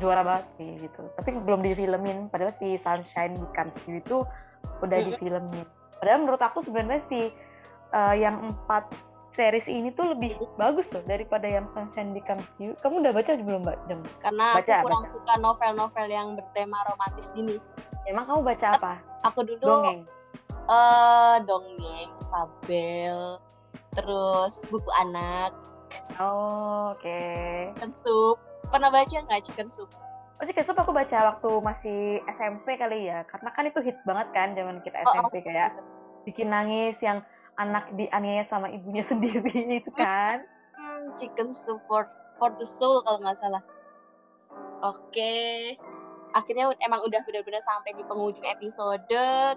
juara 0.00 0.24
banget 0.24 0.46
sih 0.56 0.70
gitu. 0.88 1.00
Tapi 1.20 1.36
belum 1.44 1.60
difilmin. 1.60 2.32
Padahal 2.32 2.56
si 2.56 2.80
Sunshine 2.80 3.36
Becomes 3.36 3.76
You 3.84 4.00
itu 4.00 4.24
udah 4.80 4.98
difilmin. 5.04 5.66
Padahal 6.00 6.18
menurut 6.24 6.40
aku 6.40 6.64
sebenarnya 6.64 7.04
si 7.12 7.28
uh, 7.92 8.16
yang 8.16 8.40
empat 8.40 8.88
series 9.34 9.66
ini 9.70 9.94
tuh 9.94 10.10
lebih 10.12 10.34
bagus 10.58 10.90
loh 10.90 11.02
daripada 11.06 11.46
yang 11.46 11.64
Sunshine 11.70 12.10
Becomes 12.16 12.50
You. 12.58 12.74
Kamu 12.82 13.02
udah 13.02 13.12
baca 13.14 13.30
belum 13.38 13.62
Mbak 13.62 13.78
Jem? 13.86 14.00
Karena 14.20 14.46
baca, 14.58 14.74
aku 14.80 14.86
kurang 14.90 15.04
baca. 15.06 15.14
suka 15.14 15.34
novel-novel 15.38 16.06
yang 16.10 16.28
bertema 16.34 16.78
romantis 16.90 17.30
gini. 17.32 17.56
Emang 18.08 18.26
kamu 18.26 18.40
baca 18.42 18.66
apa? 18.74 18.94
Aku 19.30 19.46
dulu 19.46 19.62
dongeng. 19.62 20.02
Uh, 20.70 21.36
dongeng, 21.46 22.10
fabel, 22.30 23.38
terus 23.94 24.62
buku 24.70 24.90
anak. 25.02 25.54
Oh, 26.18 26.94
oke. 26.94 27.02
Okay. 27.02 27.70
Chicken 27.76 27.92
soup. 27.94 28.36
Pernah 28.70 28.90
baca 28.92 29.16
nggak 29.16 29.42
Chicken 29.46 29.68
soup? 29.68 29.90
Oh, 30.40 30.44
Chicken 30.46 30.64
soup 30.64 30.78
aku 30.78 30.94
baca 30.94 31.36
waktu 31.36 31.50
masih 31.60 32.00
SMP 32.38 32.78
kali 32.78 33.10
ya. 33.10 33.26
Karena 33.26 33.50
kan 33.52 33.66
itu 33.66 33.80
hits 33.82 34.06
banget 34.06 34.30
kan 34.32 34.54
zaman 34.54 34.80
kita 34.80 35.02
SMP 35.04 35.36
oh, 35.36 35.42
oh. 35.42 35.44
kayak 35.44 35.70
bikin 36.24 36.52
nangis 36.52 36.96
yang 37.00 37.24
anak 37.60 37.92
dianiaya 37.92 38.48
sama 38.48 38.72
ibunya 38.72 39.04
sendiri 39.10 39.44
itu 39.68 39.92
kan 39.92 40.44
hmm, 40.76 41.16
chicken 41.20 41.52
support 41.52 42.08
for 42.40 42.52
the 42.56 42.64
soul 42.64 43.04
kalau 43.04 43.20
nggak 43.20 43.36
salah 43.40 43.62
oke 44.80 44.96
okay. 45.12 45.76
Akhirnya 46.32 46.70
emang 46.82 47.02
udah 47.02 47.20
benar-benar 47.26 47.62
sampai 47.62 47.94
di 47.94 48.02
penghujung 48.06 48.46
episode 48.46 49.02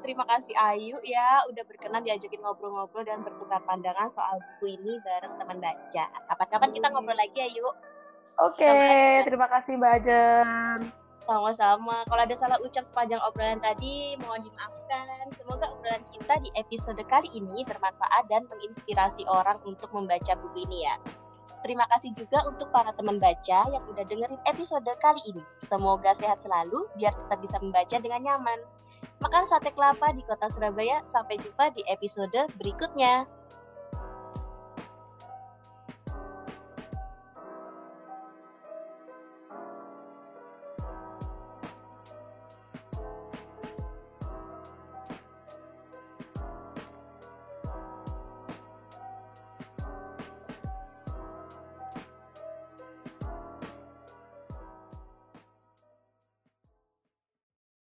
terima 0.02 0.26
kasih 0.26 0.54
Ayu 0.58 0.98
ya 1.06 1.46
udah 1.50 1.64
berkenan 1.70 2.02
diajakin 2.02 2.42
ngobrol-ngobrol 2.42 3.06
dan 3.06 3.22
bertukar 3.22 3.62
pandangan 3.66 4.10
soal 4.10 4.42
buku 4.42 4.78
ini 4.80 4.98
bareng 5.06 5.38
teman 5.38 5.58
baca 5.62 6.06
kapan-kapan 6.30 6.70
kita 6.74 6.88
ngobrol 6.90 7.18
lagi 7.18 7.38
ya 7.38 7.48
yuk 7.54 7.76
oke 8.42 8.58
okay. 8.58 9.22
terima 9.26 9.46
kasih 9.50 9.78
Mbak 9.78 9.92
Ajen 10.02 10.80
sama-sama. 11.24 12.04
Kalau 12.04 12.20
ada 12.20 12.36
salah 12.36 12.60
ucap 12.60 12.84
sepanjang 12.84 13.24
obrolan 13.24 13.60
tadi, 13.64 14.20
mohon 14.20 14.44
dimaafkan. 14.44 15.32
Semoga 15.32 15.72
obrolan 15.72 16.04
kita 16.12 16.36
di 16.44 16.52
episode 16.60 17.00
kali 17.08 17.32
ini 17.32 17.64
bermanfaat 17.64 18.28
dan 18.28 18.44
menginspirasi 18.52 19.24
orang 19.32 19.56
untuk 19.64 19.88
membaca 19.96 20.36
buku 20.36 20.68
ini 20.68 20.84
ya. 20.84 20.96
Terima 21.64 21.88
kasih 21.88 22.12
juga 22.12 22.44
untuk 22.44 22.68
para 22.76 22.92
teman 22.92 23.24
baca 23.24 23.60
yang 23.72 23.84
udah 23.88 24.04
dengerin 24.04 24.40
episode 24.44 24.92
kali 25.00 25.24
ini. 25.32 25.40
Semoga 25.64 26.12
sehat 26.12 26.44
selalu 26.44 26.92
biar 27.00 27.16
tetap 27.16 27.40
bisa 27.40 27.56
membaca 27.64 27.98
dengan 28.04 28.20
nyaman. 28.20 28.60
Makan 29.24 29.48
sate 29.48 29.72
kelapa 29.72 30.12
di 30.12 30.28
kota 30.28 30.52
Surabaya. 30.52 31.00
Sampai 31.08 31.40
jumpa 31.40 31.72
di 31.72 31.80
episode 31.88 32.36
berikutnya. 32.60 33.24